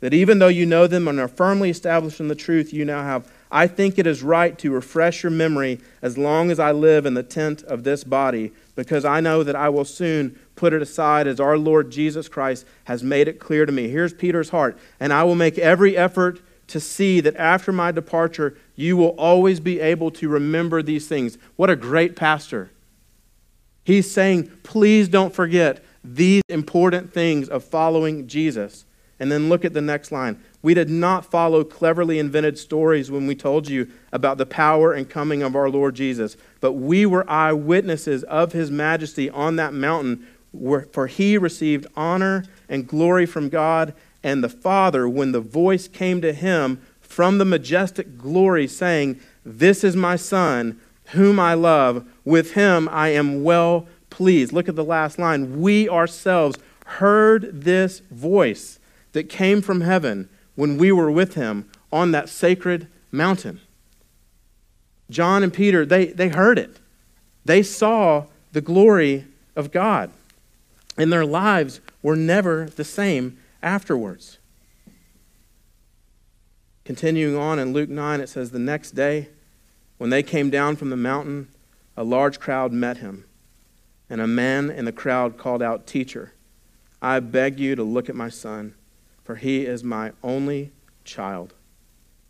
that 0.00 0.14
even 0.14 0.38
though 0.38 0.48
you 0.48 0.64
know 0.64 0.86
them 0.86 1.06
and 1.06 1.20
are 1.20 1.28
firmly 1.28 1.68
established 1.68 2.20
in 2.20 2.28
the 2.28 2.34
truth 2.34 2.72
you 2.72 2.86
now 2.86 3.02
have, 3.02 3.30
I 3.52 3.66
think 3.66 3.98
it 3.98 4.06
is 4.06 4.22
right 4.22 4.58
to 4.58 4.70
refresh 4.70 5.22
your 5.22 5.30
memory 5.30 5.80
as 6.00 6.16
long 6.16 6.50
as 6.50 6.58
I 6.58 6.72
live 6.72 7.04
in 7.04 7.14
the 7.14 7.22
tent 7.22 7.62
of 7.64 7.84
this 7.84 8.04
body, 8.04 8.52
because 8.74 9.04
I 9.04 9.20
know 9.20 9.42
that 9.42 9.56
I 9.56 9.68
will 9.68 9.84
soon 9.84 10.38
put 10.60 10.74
it 10.74 10.82
aside 10.82 11.26
as 11.26 11.40
our 11.40 11.56
Lord 11.56 11.90
Jesus 11.90 12.28
Christ 12.28 12.66
has 12.84 13.02
made 13.02 13.28
it 13.28 13.40
clear 13.40 13.64
to 13.64 13.72
me. 13.72 13.88
Here's 13.88 14.12
Peter's 14.12 14.50
heart. 14.50 14.78
And 15.00 15.10
I 15.10 15.24
will 15.24 15.34
make 15.34 15.56
every 15.56 15.96
effort 15.96 16.42
to 16.66 16.78
see 16.78 17.18
that 17.20 17.34
after 17.36 17.72
my 17.72 17.90
departure, 17.90 18.58
you 18.76 18.94
will 18.94 19.16
always 19.16 19.58
be 19.58 19.80
able 19.80 20.10
to 20.10 20.28
remember 20.28 20.82
these 20.82 21.08
things. 21.08 21.38
What 21.56 21.70
a 21.70 21.76
great 21.76 22.14
pastor. 22.14 22.70
He's 23.84 24.10
saying, 24.10 24.50
please 24.62 25.08
don't 25.08 25.34
forget 25.34 25.82
these 26.04 26.42
important 26.50 27.10
things 27.10 27.48
of 27.48 27.64
following 27.64 28.26
Jesus. 28.28 28.84
And 29.18 29.32
then 29.32 29.48
look 29.48 29.64
at 29.64 29.72
the 29.72 29.80
next 29.80 30.12
line. 30.12 30.42
We 30.62 30.74
did 30.74 30.90
not 30.90 31.24
follow 31.24 31.64
cleverly 31.64 32.18
invented 32.18 32.58
stories 32.58 33.10
when 33.10 33.26
we 33.26 33.34
told 33.34 33.68
you 33.68 33.88
about 34.12 34.36
the 34.36 34.46
power 34.46 34.92
and 34.92 35.08
coming 35.08 35.42
of 35.42 35.56
our 35.56 35.70
Lord 35.70 35.94
Jesus, 35.94 36.36
but 36.60 36.72
we 36.72 37.06
were 37.06 37.28
eyewitnesses 37.30 38.24
of 38.24 38.52
his 38.52 38.70
majesty 38.70 39.30
on 39.30 39.56
that 39.56 39.72
mountain, 39.72 40.26
for 40.92 41.06
he 41.06 41.38
received 41.38 41.86
honor 41.96 42.44
and 42.68 42.86
glory 42.86 43.26
from 43.26 43.48
God 43.48 43.94
and 44.22 44.44
the 44.44 44.48
Father 44.48 45.08
when 45.08 45.32
the 45.32 45.40
voice 45.40 45.88
came 45.88 46.20
to 46.20 46.32
him 46.32 46.80
from 47.00 47.38
the 47.38 47.44
majestic 47.44 48.18
glory, 48.18 48.66
saying, 48.66 49.20
This 49.44 49.82
is 49.82 49.96
my 49.96 50.16
Son, 50.16 50.80
whom 51.06 51.40
I 51.40 51.54
love. 51.54 52.06
With 52.24 52.52
him 52.52 52.88
I 52.90 53.08
am 53.08 53.42
well 53.42 53.86
pleased. 54.10 54.52
Look 54.52 54.68
at 54.68 54.76
the 54.76 54.84
last 54.84 55.18
line. 55.18 55.60
We 55.60 55.88
ourselves 55.88 56.56
heard 56.86 57.62
this 57.62 58.00
voice 58.10 58.78
that 59.12 59.28
came 59.28 59.62
from 59.62 59.80
heaven 59.80 60.28
when 60.54 60.76
we 60.76 60.92
were 60.92 61.10
with 61.10 61.34
him 61.34 61.68
on 61.92 62.12
that 62.12 62.28
sacred 62.28 62.86
mountain. 63.10 63.60
John 65.08 65.42
and 65.42 65.52
Peter, 65.52 65.84
they, 65.84 66.06
they 66.06 66.28
heard 66.28 66.58
it. 66.58 66.78
They 67.44 67.62
saw 67.62 68.26
the 68.52 68.60
glory 68.60 69.26
of 69.56 69.72
God. 69.72 70.12
And 71.00 71.10
their 71.10 71.24
lives 71.24 71.80
were 72.02 72.14
never 72.14 72.66
the 72.66 72.84
same 72.84 73.38
afterwards. 73.62 74.36
Continuing 76.84 77.34
on 77.38 77.58
in 77.58 77.72
Luke 77.72 77.88
9, 77.88 78.20
it 78.20 78.28
says, 78.28 78.50
The 78.50 78.58
next 78.58 78.90
day, 78.90 79.30
when 79.96 80.10
they 80.10 80.22
came 80.22 80.50
down 80.50 80.76
from 80.76 80.90
the 80.90 80.98
mountain, 80.98 81.48
a 81.96 82.04
large 82.04 82.38
crowd 82.38 82.70
met 82.70 82.98
him. 82.98 83.24
And 84.10 84.20
a 84.20 84.26
man 84.26 84.68
in 84.68 84.84
the 84.84 84.92
crowd 84.92 85.38
called 85.38 85.62
out, 85.62 85.86
Teacher, 85.86 86.34
I 87.00 87.20
beg 87.20 87.58
you 87.58 87.74
to 87.76 87.82
look 87.82 88.10
at 88.10 88.14
my 88.14 88.28
son, 88.28 88.74
for 89.24 89.36
he 89.36 89.64
is 89.64 89.82
my 89.82 90.12
only 90.22 90.70
child. 91.04 91.54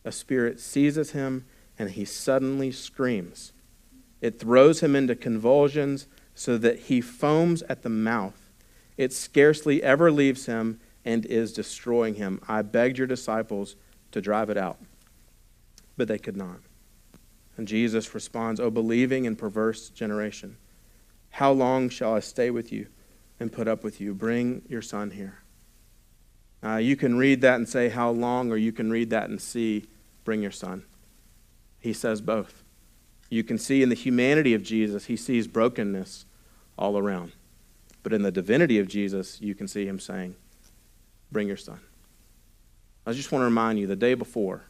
A 0.05 0.13
spirit 0.13 0.61
seizes 0.61 1.11
him, 1.11 1.45
and 1.77 1.91
he 1.91 2.05
suddenly 2.05 2.71
screams. 2.71 3.53
It 4.21 4.39
throws 4.39 4.79
him 4.79 4.95
into 4.95 5.17
convulsions 5.17 6.07
so 6.37 6.57
that 6.59 6.83
he 6.83 7.01
foams 7.01 7.63
at 7.63 7.83
the 7.83 7.89
mouth. 7.89 8.40
It 9.01 9.15
scarcely 9.15 9.83
ever 9.83 10.13
leaves 10.13 10.45
him 10.45 10.79
and 11.07 11.25
is 11.25 11.55
destroying 11.55 12.17
him. 12.17 12.39
I 12.47 12.61
begged 12.61 12.99
your 12.99 13.07
disciples 13.07 13.75
to 14.13 14.21
drive 14.21 14.51
it 14.51 14.59
out, 14.59 14.77
but 15.97 16.07
they 16.07 16.19
could 16.19 16.37
not. 16.37 16.59
And 17.57 17.67
Jesus 17.67 18.15
responds, 18.15 18.61
O 18.61 18.69
believing 18.71 19.27
and 19.27 19.39
perverse 19.39 19.89
generation, 19.89 20.59
how 21.31 21.51
long 21.51 21.89
shall 21.89 22.15
I 22.15 22.21
stay 22.21 22.51
with 22.51 22.71
you 22.73 22.89
and 23.41 23.51
put 23.51 23.67
up 23.67 23.83
with 23.83 24.03
you? 24.03 24.13
Bring 24.13 24.61
your 24.69 24.83
son 24.83 25.13
here. 25.13 25.39
Uh, 26.63 26.77
you 26.77 26.95
can 26.95 27.17
read 27.17 27.41
that 27.41 27.55
and 27.55 27.67
say, 27.67 27.89
How 27.89 28.11
long? 28.11 28.53
Or 28.53 28.59
you 28.59 28.71
can 28.71 28.91
read 28.91 29.09
that 29.09 29.31
and 29.31 29.41
see, 29.41 29.87
Bring 30.25 30.43
your 30.43 30.51
son. 30.51 30.85
He 31.79 31.95
says 31.95 32.21
both. 32.21 32.63
You 33.31 33.45
can 33.45 33.57
see 33.57 33.83
in 33.83 33.89
the 33.89 33.95
humanity 33.95 34.53
of 34.53 34.63
Jesus, 34.63 35.07
he 35.07 35.17
sees 35.17 35.49
brokenness 35.49 36.27
all 36.77 36.99
around. 36.99 37.33
But 38.03 38.13
in 38.13 38.23
the 38.23 38.33
divinity 38.33 38.79
of 38.79 38.89
Jesus, 38.89 39.41
you 39.41 39.55
can 39.55 39.69
see 39.69 39.87
him 39.87 39.99
saying, 39.99 40.37
Bring 41.31 41.49
your 41.49 41.57
son. 41.57 41.81
I 43.07 43.13
just 43.13 43.33
want 43.33 43.43
to 43.43 43.47
remind 43.47 43.79
you 43.79 43.87
the 43.87 43.97
day 43.97 44.15
before, 44.15 44.65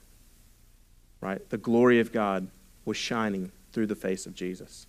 right, 1.21 1.49
the 1.51 1.59
glory 1.59 2.01
of 2.01 2.13
God 2.13 2.49
was 2.85 2.97
shining 2.97 3.53
through 3.73 3.87
the 3.87 3.95
face 3.95 4.27
of 4.27 4.35
Jesus, 4.35 4.87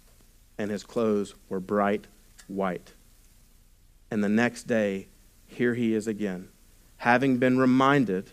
and 0.58 0.70
his 0.70 0.84
clothes 0.84 1.34
were 1.50 1.60
bright 1.60 2.08
white. 2.48 2.94
And 4.10 4.24
the 4.24 4.30
next 4.30 4.64
day, 4.64 5.08
here 5.48 5.74
he 5.74 5.94
is 5.94 6.08
again, 6.08 6.50
having 6.98 7.38
been 7.38 7.58
reminded 7.58 8.30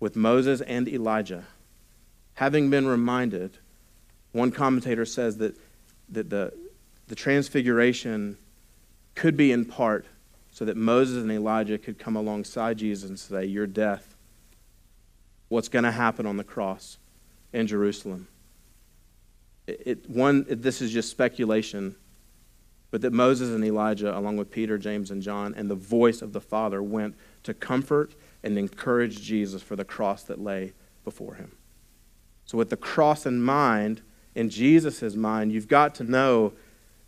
with 0.00 0.16
Moses 0.16 0.60
and 0.62 0.88
Elijah, 0.88 1.44
having 2.34 2.70
been 2.70 2.86
reminded, 2.86 3.58
one 4.32 4.50
commentator 4.50 5.04
says 5.04 5.38
that, 5.38 5.56
that 6.08 6.30
the, 6.30 6.52
the 7.08 7.14
transfiguration 7.14 8.38
could 9.18 9.36
be 9.36 9.50
in 9.50 9.64
part 9.64 10.06
so 10.52 10.64
that 10.64 10.76
Moses 10.76 11.20
and 11.20 11.32
Elijah 11.32 11.76
could 11.76 11.98
come 11.98 12.14
alongside 12.14 12.78
Jesus 12.78 13.08
and 13.08 13.18
say, 13.18 13.44
Your 13.44 13.66
death, 13.66 14.14
what's 15.48 15.68
going 15.68 15.84
to 15.84 15.90
happen 15.90 16.24
on 16.24 16.36
the 16.36 16.44
cross 16.44 16.98
in 17.52 17.66
Jerusalem. 17.66 18.28
It, 19.66 19.82
it, 19.84 20.10
one, 20.10 20.46
it, 20.48 20.62
this 20.62 20.80
is 20.80 20.92
just 20.92 21.10
speculation, 21.10 21.96
but 22.92 23.00
that 23.00 23.12
Moses 23.12 23.50
and 23.50 23.64
Elijah, 23.64 24.16
along 24.16 24.36
with 24.36 24.52
Peter, 24.52 24.78
James, 24.78 25.10
and 25.10 25.20
John, 25.20 25.52
and 25.52 25.68
the 25.68 25.74
voice 25.74 26.22
of 26.22 26.32
the 26.32 26.40
Father, 26.40 26.80
went 26.80 27.16
to 27.42 27.52
comfort 27.52 28.14
and 28.44 28.56
encourage 28.56 29.20
Jesus 29.20 29.62
for 29.62 29.74
the 29.74 29.84
cross 29.84 30.22
that 30.24 30.40
lay 30.40 30.74
before 31.02 31.34
him. 31.34 31.56
So, 32.44 32.56
with 32.56 32.70
the 32.70 32.76
cross 32.76 33.26
in 33.26 33.42
mind, 33.42 34.00
in 34.36 34.48
Jesus' 34.48 35.16
mind, 35.16 35.50
you've 35.50 35.66
got 35.66 35.96
to 35.96 36.04
know 36.04 36.52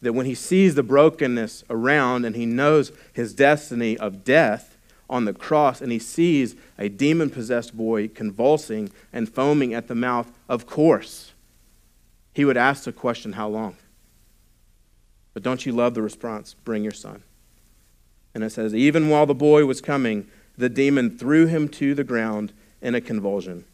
that 0.03 0.13
when 0.13 0.27
he 0.27 0.35
sees 0.35 0.75
the 0.75 0.83
brokenness 0.83 1.65
around 1.69 2.25
and 2.25 2.35
he 2.35 2.47
knows 2.47 2.93
his 3.13 3.35
destiny 3.35 3.97
of 3.99 4.25
death 4.25 4.77
on 5.09 5.25
the 5.25 5.35
cross 5.35 5.81
and 5.81 5.93
he 5.93 5.99
sees 5.99 6.55
a 6.79 6.89
demon 6.89 7.31
possessed 7.31 7.77
boy 7.77 8.09
convulsing 8.09 8.91
and 9.13 9.33
foaming 9.33 9.75
at 9.75 9.89
the 9.89 9.95
mouth, 9.95 10.31
of 10.49 10.67
course, 10.67 11.33
he 12.33 12.45
would 12.45 12.57
ask 12.57 12.85
the 12.85 12.93
question, 12.93 13.33
How 13.33 13.49
long? 13.49 13.77
But 15.35 15.43
don't 15.43 15.67
you 15.67 15.73
love 15.73 15.95
the 15.95 16.03
response? 16.03 16.55
Bring 16.55 16.83
your 16.83 16.93
son. 16.93 17.23
And 18.35 18.43
it 18.45 18.51
says, 18.51 18.75
Even 18.75 19.09
while 19.09 19.27
the 19.27 19.35
boy 19.35 19.67
was 19.67 19.81
coming, 19.81 20.29
the 20.57 20.69
demon 20.69 21.19
threw 21.19 21.47
him 21.47 21.69
to 21.69 21.95
the 21.95 22.05
ground 22.05 22.53
in 22.81 22.95
a 22.95 23.01
convulsion. 23.01 23.65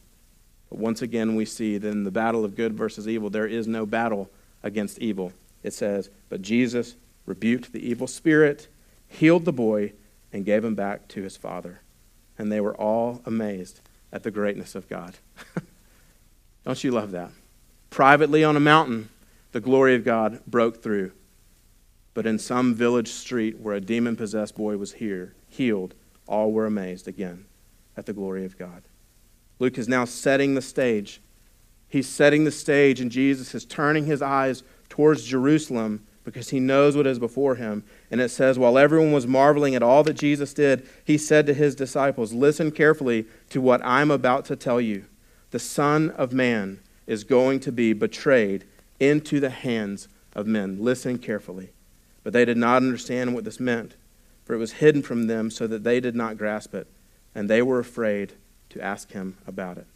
But 0.71 0.79
once 0.79 1.03
again, 1.03 1.37
we 1.37 1.45
see 1.45 1.79
that 1.79 1.89
in 1.89 2.05
the 2.05 2.11
battle 2.11 2.45
of 2.45 2.57
good 2.57 2.75
versus 2.75 3.07
evil, 3.07 3.31
there 3.31 3.47
is 3.47 3.69
no 3.69 3.87
battle 3.87 4.31
against 4.63 4.99
evil 4.99 5.33
it 5.67 5.75
says, 5.75 6.11
But 6.29 6.43
Jesus 6.43 6.95
rebuked 7.27 7.73
the 7.73 7.85
evil 7.85 8.07
spirit, 8.07 8.69
healed 9.09 9.45
the 9.45 9.53
boy, 9.53 9.93
and 10.33 10.45
gave 10.45 10.65
him 10.65 10.77
back 10.77 11.09
to 11.09 11.23
his 11.23 11.37
father. 11.37 11.81
And 12.39 12.53
they 12.53 12.61
were 12.61 12.77
all 12.77 13.21
amazed 13.27 13.81
at 14.13 14.23
the 14.23 14.31
greatness 14.31 14.77
of 14.77 14.89
God. 14.89 15.17
Don't 16.65 16.85
you 16.85 16.93
love 16.93 17.11
that? 17.11 17.31
Privately 17.91 18.45
on 18.45 18.57
a 18.57 18.61
mountain, 18.61 19.09
the 19.51 19.61
glory 19.61 19.97
of 19.97 20.05
God 20.05 20.41
broke 20.47 20.83
through. 20.83 21.11
But 22.15 22.27
in 22.27 22.39
some 22.39 22.73
village 22.73 23.09
street 23.09 23.59
where 23.59 23.75
a 23.75 23.81
demon 23.81 24.15
possessed 24.15 24.55
boy 24.55 24.77
was 24.77 24.95
here, 24.95 25.35
healed, 25.49 25.95
all 26.29 26.53
were 26.53 26.67
amazed 26.67 27.09
again 27.09 27.47
at 27.97 28.07
the 28.07 28.13
glory 28.13 28.45
of 28.45 28.57
God. 28.57 28.85
Luke 29.59 29.79
is 29.79 29.89
now 29.89 30.05
setting 30.05 30.55
the 30.55 30.63
stage. 30.63 31.21
He's 31.89 32.09
setting 32.09 32.45
the 32.45 32.53
stage, 32.53 33.01
and 33.01 33.11
Jesus 33.11 33.55
is 33.55 33.65
turning 33.65 34.07
his 34.07 34.23
eyes 34.23 34.63
towards 34.97 35.25
Jerusalem 35.25 36.07
because 36.25 36.49
he 36.49 36.59
knows 36.59 36.97
what 36.97 37.07
is 37.07 37.19
before 37.19 37.57
him. 37.57 37.85
And 38.11 38.19
it 38.19 38.31
says, 38.31 38.59
While 38.59 38.79
everyone 38.79 39.13
was 39.13 39.27
marveling 39.27 39.75
at 39.75 39.83
all 39.83 40.03
that 40.05 40.15
Jesus 40.15 40.55
did, 40.55 40.89
he 41.05 41.19
said 41.19 41.47
to 41.47 41.55
his 41.55 41.75
disciples, 41.75 42.33
Listen 42.33 42.71
carefully 42.71 43.27
to 43.51 43.61
what 43.61 43.85
I'm 43.85 44.11
about 44.11 44.47
to 44.47 44.57
tell 44.57 44.81
you. 44.81 45.05
The 45.51 45.59
Son 45.59 46.11
of 46.11 46.33
Man 46.33 46.81
is 47.07 47.25
going 47.25 47.61
to 47.61 47.73
be 47.73 47.93
betrayed 47.93 48.65
into 48.99 49.39
the 49.39 49.51
hands 49.51 50.09
of 50.35 50.47
men. 50.47 50.79
Listen 50.81 51.19
carefully. 51.19 51.73
But 52.25 52.33
they 52.33 52.47
did 52.47 52.57
not 52.57 52.79
understand 52.79 53.35
what 53.35 53.45
this 53.45 53.61
meant, 53.61 53.97
for 54.47 54.55
it 54.55 54.59
was 54.59 54.73
hidden 54.73 55.03
from 55.03 55.27
them 55.27 55.51
so 55.51 55.67
that 55.67 55.85
they 55.85 56.01
did 56.01 56.17
not 56.17 56.39
grasp 56.39 56.75
it, 56.75 56.89
and 57.35 57.51
they 57.51 57.61
were 57.61 57.79
afraid 57.79 58.33
to 58.71 58.81
ask 58.81 59.13
him 59.13 59.37
about 59.47 59.77
it. 59.77 59.87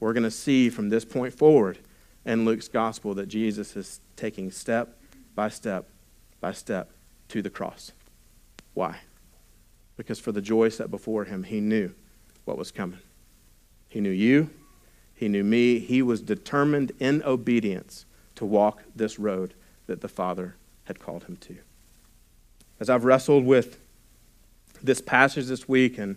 We're 0.00 0.12
going 0.12 0.24
to 0.24 0.32
see 0.32 0.68
from 0.68 0.88
this 0.88 1.04
point 1.04 1.32
forward 1.32 1.78
in 2.24 2.44
Luke's 2.44 2.68
gospel 2.68 3.14
that 3.14 3.26
Jesus 3.26 3.76
is 3.76 4.00
taking 4.16 4.50
step 4.50 4.98
by 5.34 5.48
step 5.48 5.88
by 6.40 6.52
step 6.52 6.90
to 7.28 7.42
the 7.42 7.50
cross. 7.50 7.92
Why? 8.74 9.00
Because 9.96 10.18
for 10.18 10.32
the 10.32 10.42
joy 10.42 10.68
set 10.68 10.90
before 10.90 11.24
him, 11.24 11.44
he 11.44 11.60
knew 11.60 11.94
what 12.44 12.58
was 12.58 12.70
coming. 12.70 12.98
He 13.88 14.00
knew 14.00 14.10
you, 14.10 14.50
he 15.14 15.28
knew 15.28 15.44
me. 15.44 15.78
He 15.78 16.02
was 16.02 16.20
determined 16.20 16.92
in 16.98 17.22
obedience 17.22 18.06
to 18.34 18.44
walk 18.44 18.82
this 18.96 19.18
road 19.18 19.54
that 19.86 20.00
the 20.00 20.08
Father 20.08 20.56
had 20.84 20.98
called 20.98 21.24
him 21.24 21.36
to. 21.36 21.56
As 22.80 22.90
I've 22.90 23.04
wrestled 23.04 23.44
with 23.44 23.78
this 24.82 25.00
passage 25.00 25.46
this 25.46 25.68
week 25.68 25.98
and 25.98 26.16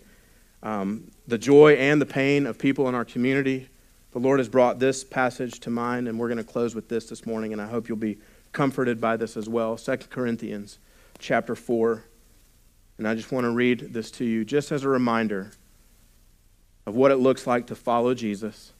um, 0.64 1.12
the 1.28 1.38
joy 1.38 1.74
and 1.74 2.02
the 2.02 2.06
pain 2.06 2.48
of 2.48 2.58
people 2.58 2.90
in 2.90 2.96
our 2.96 3.06
community, 3.06 3.70
the 4.16 4.22
Lord 4.22 4.40
has 4.40 4.48
brought 4.48 4.80
this 4.80 5.04
passage 5.04 5.60
to 5.60 5.70
mind, 5.70 6.08
and 6.08 6.18
we're 6.18 6.30
going 6.30 6.38
to 6.38 6.44
close 6.46 6.74
with 6.74 6.88
this 6.88 7.10
this 7.10 7.26
morning, 7.26 7.52
and 7.52 7.62
I 7.62 7.68
hope 7.68 7.90
you'll 7.90 7.98
be 7.98 8.18
comforted 8.54 9.02
by 9.02 9.18
this 9.18 9.36
as 9.36 9.50
well. 9.50 9.76
2 9.76 9.98
Corinthians 10.10 10.80
chapter 11.20 11.54
4. 11.54 12.02
And 12.98 13.10
I 13.10 13.14
just 13.14 13.34
want 13.34 13.44
to 13.44 13.50
read 13.50 13.92
this 13.92 14.10
to 14.12 14.24
you 14.24 14.46
just 14.46 14.72
as 14.72 14.86
a 14.86 14.88
reminder 14.88 15.52
of 16.86 16.96
what 16.96 17.12
it 17.12 17.18
looks 17.18 17.46
like 17.46 17.68
to 17.68 17.76
follow 17.76 18.14
Jesus. 18.14 18.72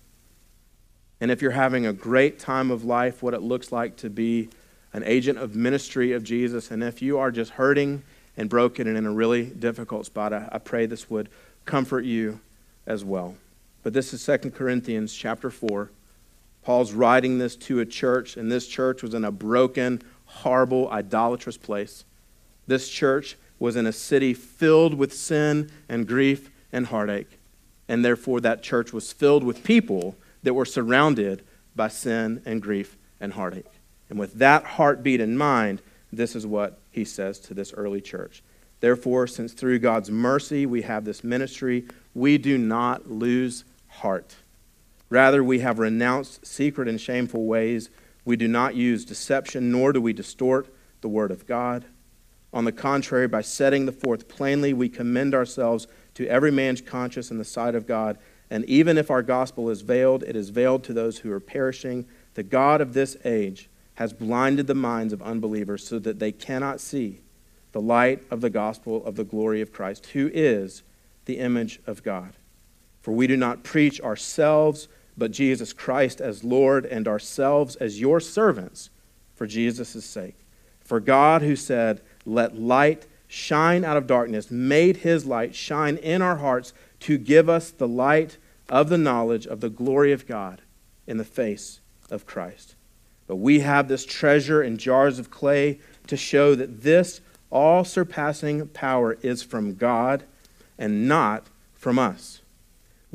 And 1.20 1.30
if 1.30 1.42
you're 1.42 1.52
having 1.52 1.86
a 1.86 1.92
great 1.92 2.40
time 2.40 2.72
of 2.72 2.86
life, 2.86 3.22
what 3.22 3.34
it 3.34 3.42
looks 3.42 3.74
like 3.74 3.98
to 3.98 4.10
be 4.10 4.48
an 4.94 5.04
agent 5.04 5.38
of 5.38 5.54
ministry 5.54 6.14
of 6.14 6.24
Jesus. 6.24 6.72
And 6.72 6.82
if 6.82 7.02
you 7.02 7.18
are 7.18 7.30
just 7.30 7.52
hurting 7.52 8.04
and 8.38 8.50
broken 8.50 8.88
and 8.88 8.98
in 8.98 9.06
a 9.06 9.12
really 9.12 9.48
difficult 9.48 10.06
spot, 10.06 10.32
I, 10.32 10.48
I 10.50 10.60
pray 10.60 10.86
this 10.86 11.10
would 11.10 11.28
comfort 11.66 12.06
you 12.06 12.40
as 12.88 13.04
well. 13.04 13.36
But 13.86 13.94
this 13.94 14.16
is 14.16 14.26
2 14.26 14.50
Corinthians 14.50 15.14
chapter 15.14 15.52
4. 15.52 15.92
Paul's 16.64 16.94
writing 16.94 17.38
this 17.38 17.56
to 17.58 17.82
a 17.82 17.86
church, 17.86 18.36
and 18.36 18.52
this 18.52 18.68
church 18.68 19.04
was 19.04 19.14
in 19.14 19.24
a 19.24 19.32
broken, 19.32 20.02
horrible, 20.26 20.90
idolatrous 20.90 21.56
place. 21.56 22.04
This 22.66 22.90
church 22.90 23.38
was 23.60 23.76
in 23.76 23.86
a 23.86 23.92
city 23.92 24.34
filled 24.34 24.96
with 24.96 25.14
sin 25.14 25.70
and 25.88 26.08
grief 26.08 26.50
and 26.72 26.88
heartache. 26.88 27.38
and 27.88 28.04
therefore 28.04 28.42
that 28.42 28.64
church 28.64 28.92
was 28.92 29.14
filled 29.14 29.44
with 29.44 29.64
people 29.64 30.16
that 30.42 30.56
were 30.56 30.66
surrounded 30.66 31.44
by 31.76 31.88
sin 31.88 32.42
and 32.44 32.64
grief 32.64 32.98
and 33.20 33.34
heartache. 33.34 33.72
And 34.10 34.18
with 34.18 34.34
that 34.40 34.64
heartbeat 34.64 35.22
in 35.22 35.38
mind, 35.38 35.84
this 36.12 36.36
is 36.36 36.48
what 36.48 36.80
he 36.90 37.06
says 37.06 37.38
to 37.42 37.54
this 37.54 37.72
early 37.74 38.02
church. 38.02 38.42
Therefore, 38.80 39.28
since 39.28 39.54
through 39.54 39.78
God's 39.78 40.10
mercy 40.10 40.66
we 40.66 40.82
have 40.82 41.06
this 41.06 41.24
ministry, 41.24 41.86
we 42.16 42.40
do 42.40 42.58
not 42.58 43.08
lose 43.08 43.64
heart. 43.96 44.36
Rather, 45.10 45.44
we 45.44 45.60
have 45.60 45.80
renounced 45.80 46.46
secret 46.46 46.88
and 46.88 47.00
shameful 47.00 47.46
ways. 47.46 47.90
We 48.24 48.36
do 48.36 48.48
not 48.48 48.76
use 48.76 49.06
deception, 49.06 49.72
nor 49.72 49.94
do 49.94 50.02
we 50.02 50.14
distort 50.14 50.74
the 51.02 51.10
word 51.10 51.32
of 51.32 51.46
God. 51.46 51.86
On 52.52 52.66
the 52.66 52.72
contrary, 52.72 53.28
by 53.28 53.42
setting 53.42 53.86
the 53.86 53.92
forth 53.92 54.28
plainly, 54.28 54.74
we 54.74 54.90
commend 54.90 55.36
ourselves 55.36 55.88
to 56.16 56.28
every 56.28 56.52
man's 56.52 56.82
conscience 56.82 57.30
in 57.30 57.38
the 57.38 57.44
sight 57.44 57.76
of 57.76 57.86
God. 57.86 58.18
And 58.50 58.64
even 58.66 58.98
if 58.98 59.12
our 59.12 59.22
gospel 59.22 59.70
is 59.70 59.82
veiled, 59.82 60.24
it 60.24 60.36
is 60.36 60.50
veiled 60.50 60.84
to 60.86 60.94
those 60.94 61.20
who 61.20 61.32
are 61.32 61.40
perishing. 61.40 62.06
The 62.36 62.44
God 62.44 62.82
of 62.82 62.94
this 62.94 63.18
age 63.26 63.70
has 63.96 64.14
blinded 64.14 64.68
the 64.68 64.76
minds 64.76 65.14
of 65.14 65.22
unbelievers 65.22 65.88
so 65.88 66.00
that 66.00 66.20
they 66.20 66.32
cannot 66.32 66.80
see 66.80 67.22
the 67.74 67.82
light 67.82 68.24
of 68.32 68.42
the 68.42 68.50
gospel 68.50 69.06
of 69.06 69.16
the 69.16 69.24
glory 69.24 69.62
of 69.62 69.74
Christ, 69.74 70.08
who 70.08 70.32
is 70.34 70.84
the 71.26 71.40
image 71.40 71.82
of 71.86 72.04
God. 72.04 72.34
For 73.06 73.12
we 73.12 73.28
do 73.28 73.38
not 73.38 73.62
preach 73.62 74.02
ourselves, 74.02 74.88
but 75.16 75.30
Jesus 75.30 75.74
Christ 75.74 76.20
as 76.20 76.44
Lord, 76.44 76.88
and 76.88 77.08
ourselves 77.08 77.76
as 77.76 78.02
your 78.02 78.20
servants 78.20 78.90
for 79.36 79.46
Jesus' 79.46 80.04
sake. 80.04 80.40
For 80.80 81.00
God, 81.00 81.44
who 81.44 81.56
said, 81.56 82.02
Let 82.26 82.58
light 82.58 83.06
shine 83.28 83.86
out 83.86 83.96
of 83.96 84.08
darkness, 84.08 84.50
made 84.50 84.98
his 84.98 85.24
light 85.24 85.54
shine 85.54 85.98
in 85.98 86.24
our 86.24 86.38
hearts 86.38 86.74
to 87.02 87.20
give 87.20 87.48
us 87.48 87.70
the 87.70 87.88
light 87.88 88.40
of 88.70 88.90
the 88.90 88.98
knowledge 88.98 89.46
of 89.46 89.62
the 89.62 89.70
glory 89.70 90.12
of 90.12 90.26
God 90.26 90.64
in 91.06 91.18
the 91.18 91.24
face 91.24 91.82
of 92.10 92.26
Christ. 92.26 92.74
But 93.28 93.36
we 93.36 93.60
have 93.60 93.88
this 93.88 94.04
treasure 94.04 94.64
in 94.64 94.80
jars 94.80 95.20
of 95.20 95.30
clay 95.30 95.80
to 96.08 96.18
show 96.18 96.56
that 96.56 96.82
this 96.82 97.22
all 97.52 97.84
surpassing 97.84 98.68
power 98.70 99.16
is 99.22 99.44
from 99.44 99.76
God 99.76 100.24
and 100.80 101.08
not 101.08 101.46
from 101.76 102.00
us. 102.00 102.42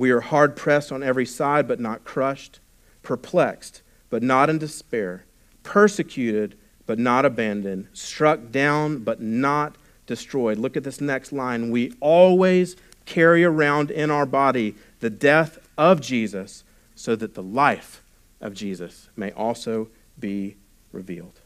We 0.01 0.12
are 0.12 0.20
hard 0.20 0.57
pressed 0.57 0.92
on 0.92 1.03
every 1.03 1.26
side, 1.26 1.68
but 1.68 1.78
not 1.78 2.05
crushed, 2.05 2.59
perplexed, 3.03 3.82
but 4.09 4.22
not 4.22 4.48
in 4.48 4.57
despair, 4.57 5.26
persecuted, 5.62 6.57
but 6.86 6.98
not 6.98 7.26
abandoned, 7.26 7.86
struck 7.92 8.51
down, 8.51 9.01
but 9.01 9.20
not 9.20 9.76
destroyed. 10.07 10.57
Look 10.57 10.74
at 10.78 10.84
this 10.84 11.03
next 11.03 11.32
line. 11.32 11.70
We 11.70 11.92
always 12.01 12.76
carry 13.05 13.44
around 13.44 13.90
in 13.90 14.11
our 14.11 14.24
body 14.24 14.74
the 15.01 15.11
death 15.11 15.59
of 15.76 16.01
Jesus, 16.01 16.64
so 16.94 17.14
that 17.16 17.34
the 17.34 17.42
life 17.42 18.03
of 18.40 18.55
Jesus 18.55 19.11
may 19.16 19.30
also 19.32 19.90
be 20.18 20.57
revealed. 20.92 21.40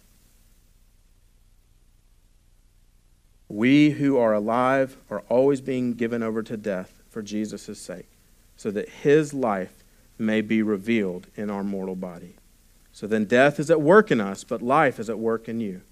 We 3.48 3.90
who 3.90 4.16
are 4.16 4.32
alive 4.32 4.96
are 5.10 5.24
always 5.28 5.60
being 5.60 5.94
given 5.94 6.22
over 6.22 6.44
to 6.44 6.56
death 6.56 7.02
for 7.10 7.20
Jesus' 7.20 7.80
sake, 7.80 8.06
so 8.56 8.70
that 8.70 8.88
his 8.88 9.34
life 9.34 9.84
may 10.18 10.40
be 10.40 10.62
revealed 10.62 11.26
in 11.34 11.50
our 11.50 11.64
mortal 11.64 11.96
body. 11.96 12.36
So 12.92 13.06
then 13.06 13.24
death 13.24 13.58
is 13.58 13.70
at 13.70 13.82
work 13.82 14.10
in 14.10 14.20
us, 14.20 14.44
but 14.44 14.62
life 14.62 15.00
is 15.00 15.10
at 15.10 15.18
work 15.18 15.48
in 15.48 15.60
you. 15.60 15.82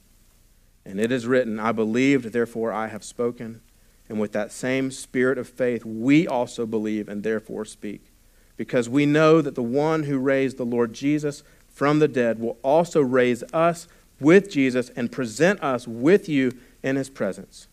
And 0.85 1.01
it 1.01 1.11
is 1.13 1.27
written, 1.27 1.59
I 1.59 1.73
believed, 1.73 2.27
therefore 2.27 2.73
I 2.73 2.89
have 2.89 3.05
spoken. 3.05 3.61
And 4.09 4.21
with 4.21 4.33
that 4.33 4.53
same 4.53 4.91
spirit 4.91 5.39
of 5.39 5.49
faith, 5.49 5.85
we 5.85 6.27
also 6.27 6.67
believe 6.67 7.09
and 7.09 7.23
therefore 7.23 7.65
speak. 7.65 8.13
Because 8.57 8.89
we 8.89 9.07
know 9.07 9.41
that 9.41 9.55
the 9.55 9.63
one 9.63 10.05
who 10.05 10.19
raised 10.19 10.59
the 10.59 10.65
Lord 10.65 10.93
Jesus 10.93 11.43
from 11.69 11.99
the 11.99 12.09
dead 12.09 12.39
will 12.39 12.59
also 12.63 13.01
raise 13.01 13.43
us 13.53 13.89
with 14.21 14.51
Jesus 14.51 14.91
and 14.95 15.11
present 15.11 15.63
us 15.63 15.89
with 15.89 16.29
you 16.29 16.53
in 16.83 16.97
his 16.97 17.09
presence. 17.11 17.67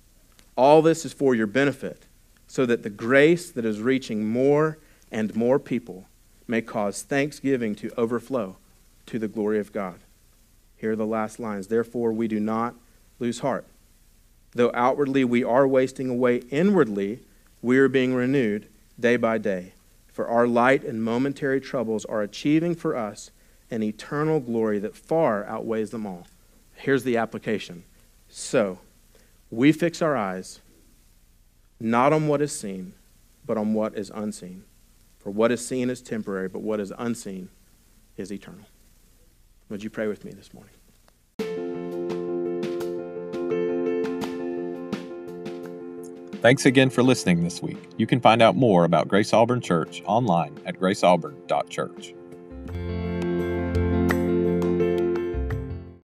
All 0.55 0.81
this 0.81 1.05
is 1.05 1.13
for 1.13 1.35
your 1.35 1.47
benefit, 1.47 2.05
so 2.49 2.65
that 2.65 2.81
the 2.81 2.89
grace 2.89 3.51
that 3.51 3.63
is 3.63 3.79
reaching 3.79 4.27
more 4.27 4.79
and 5.11 5.35
more 5.35 5.59
people 5.59 6.07
may 6.47 6.63
cause 6.63 7.03
thanksgiving 7.03 7.75
to 7.75 7.91
overflow 7.95 8.57
to 9.05 9.19
the 9.19 9.27
glory 9.27 9.59
of 9.59 9.71
God. 9.71 9.99
Here 10.75 10.93
are 10.93 10.95
the 10.95 11.05
last 11.05 11.39
lines. 11.39 11.67
Therefore, 11.67 12.11
we 12.11 12.27
do 12.27 12.39
not 12.39 12.73
lose 13.19 13.39
heart. 13.39 13.67
Though 14.53 14.71
outwardly 14.73 15.23
we 15.23 15.43
are 15.43 15.67
wasting 15.67 16.09
away, 16.09 16.37
inwardly 16.49 17.19
we 17.61 17.77
are 17.77 17.87
being 17.87 18.15
renewed 18.15 18.67
day 18.99 19.15
by 19.15 19.37
day. 19.37 19.73
For 20.07 20.27
our 20.27 20.47
light 20.47 20.83
and 20.83 21.03
momentary 21.03 21.61
troubles 21.61 22.03
are 22.05 22.23
achieving 22.23 22.73
for 22.73 22.95
us 22.95 23.29
an 23.69 23.83
eternal 23.83 24.39
glory 24.39 24.79
that 24.79 24.95
far 24.95 25.45
outweighs 25.45 25.91
them 25.91 26.07
all. 26.07 26.25
Here's 26.73 27.03
the 27.03 27.17
application. 27.17 27.83
So, 28.27 28.79
we 29.51 29.71
fix 29.71 30.01
our 30.01 30.17
eyes 30.17 30.61
not 31.79 32.13
on 32.13 32.27
what 32.27 32.41
is 32.41 32.57
seen, 32.57 32.93
but 33.45 33.57
on 33.57 33.73
what 33.73 33.97
is 33.97 34.11
unseen. 34.13 34.63
For 35.19 35.31
what 35.31 35.51
is 35.51 35.65
seen 35.65 35.89
is 35.89 36.01
temporary, 36.01 36.47
but 36.47 36.61
what 36.61 36.79
is 36.79 36.93
unseen 36.97 37.49
is 38.17 38.31
eternal. 38.31 38.65
Would 39.69 39.83
you 39.83 39.89
pray 39.89 40.07
with 40.07 40.25
me 40.25 40.31
this 40.31 40.53
morning? 40.53 40.73
Thanks 46.41 46.65
again 46.65 46.89
for 46.89 47.03
listening 47.03 47.43
this 47.43 47.61
week. 47.61 47.77
You 47.97 48.07
can 48.07 48.21
find 48.21 48.41
out 48.41 48.55
more 48.55 48.85
about 48.85 49.09
Grace 49.09 49.33
Auburn 49.33 49.59
Church 49.59 50.01
online 50.05 50.57
at 50.65 50.79
graceauburn.church. 50.79 52.13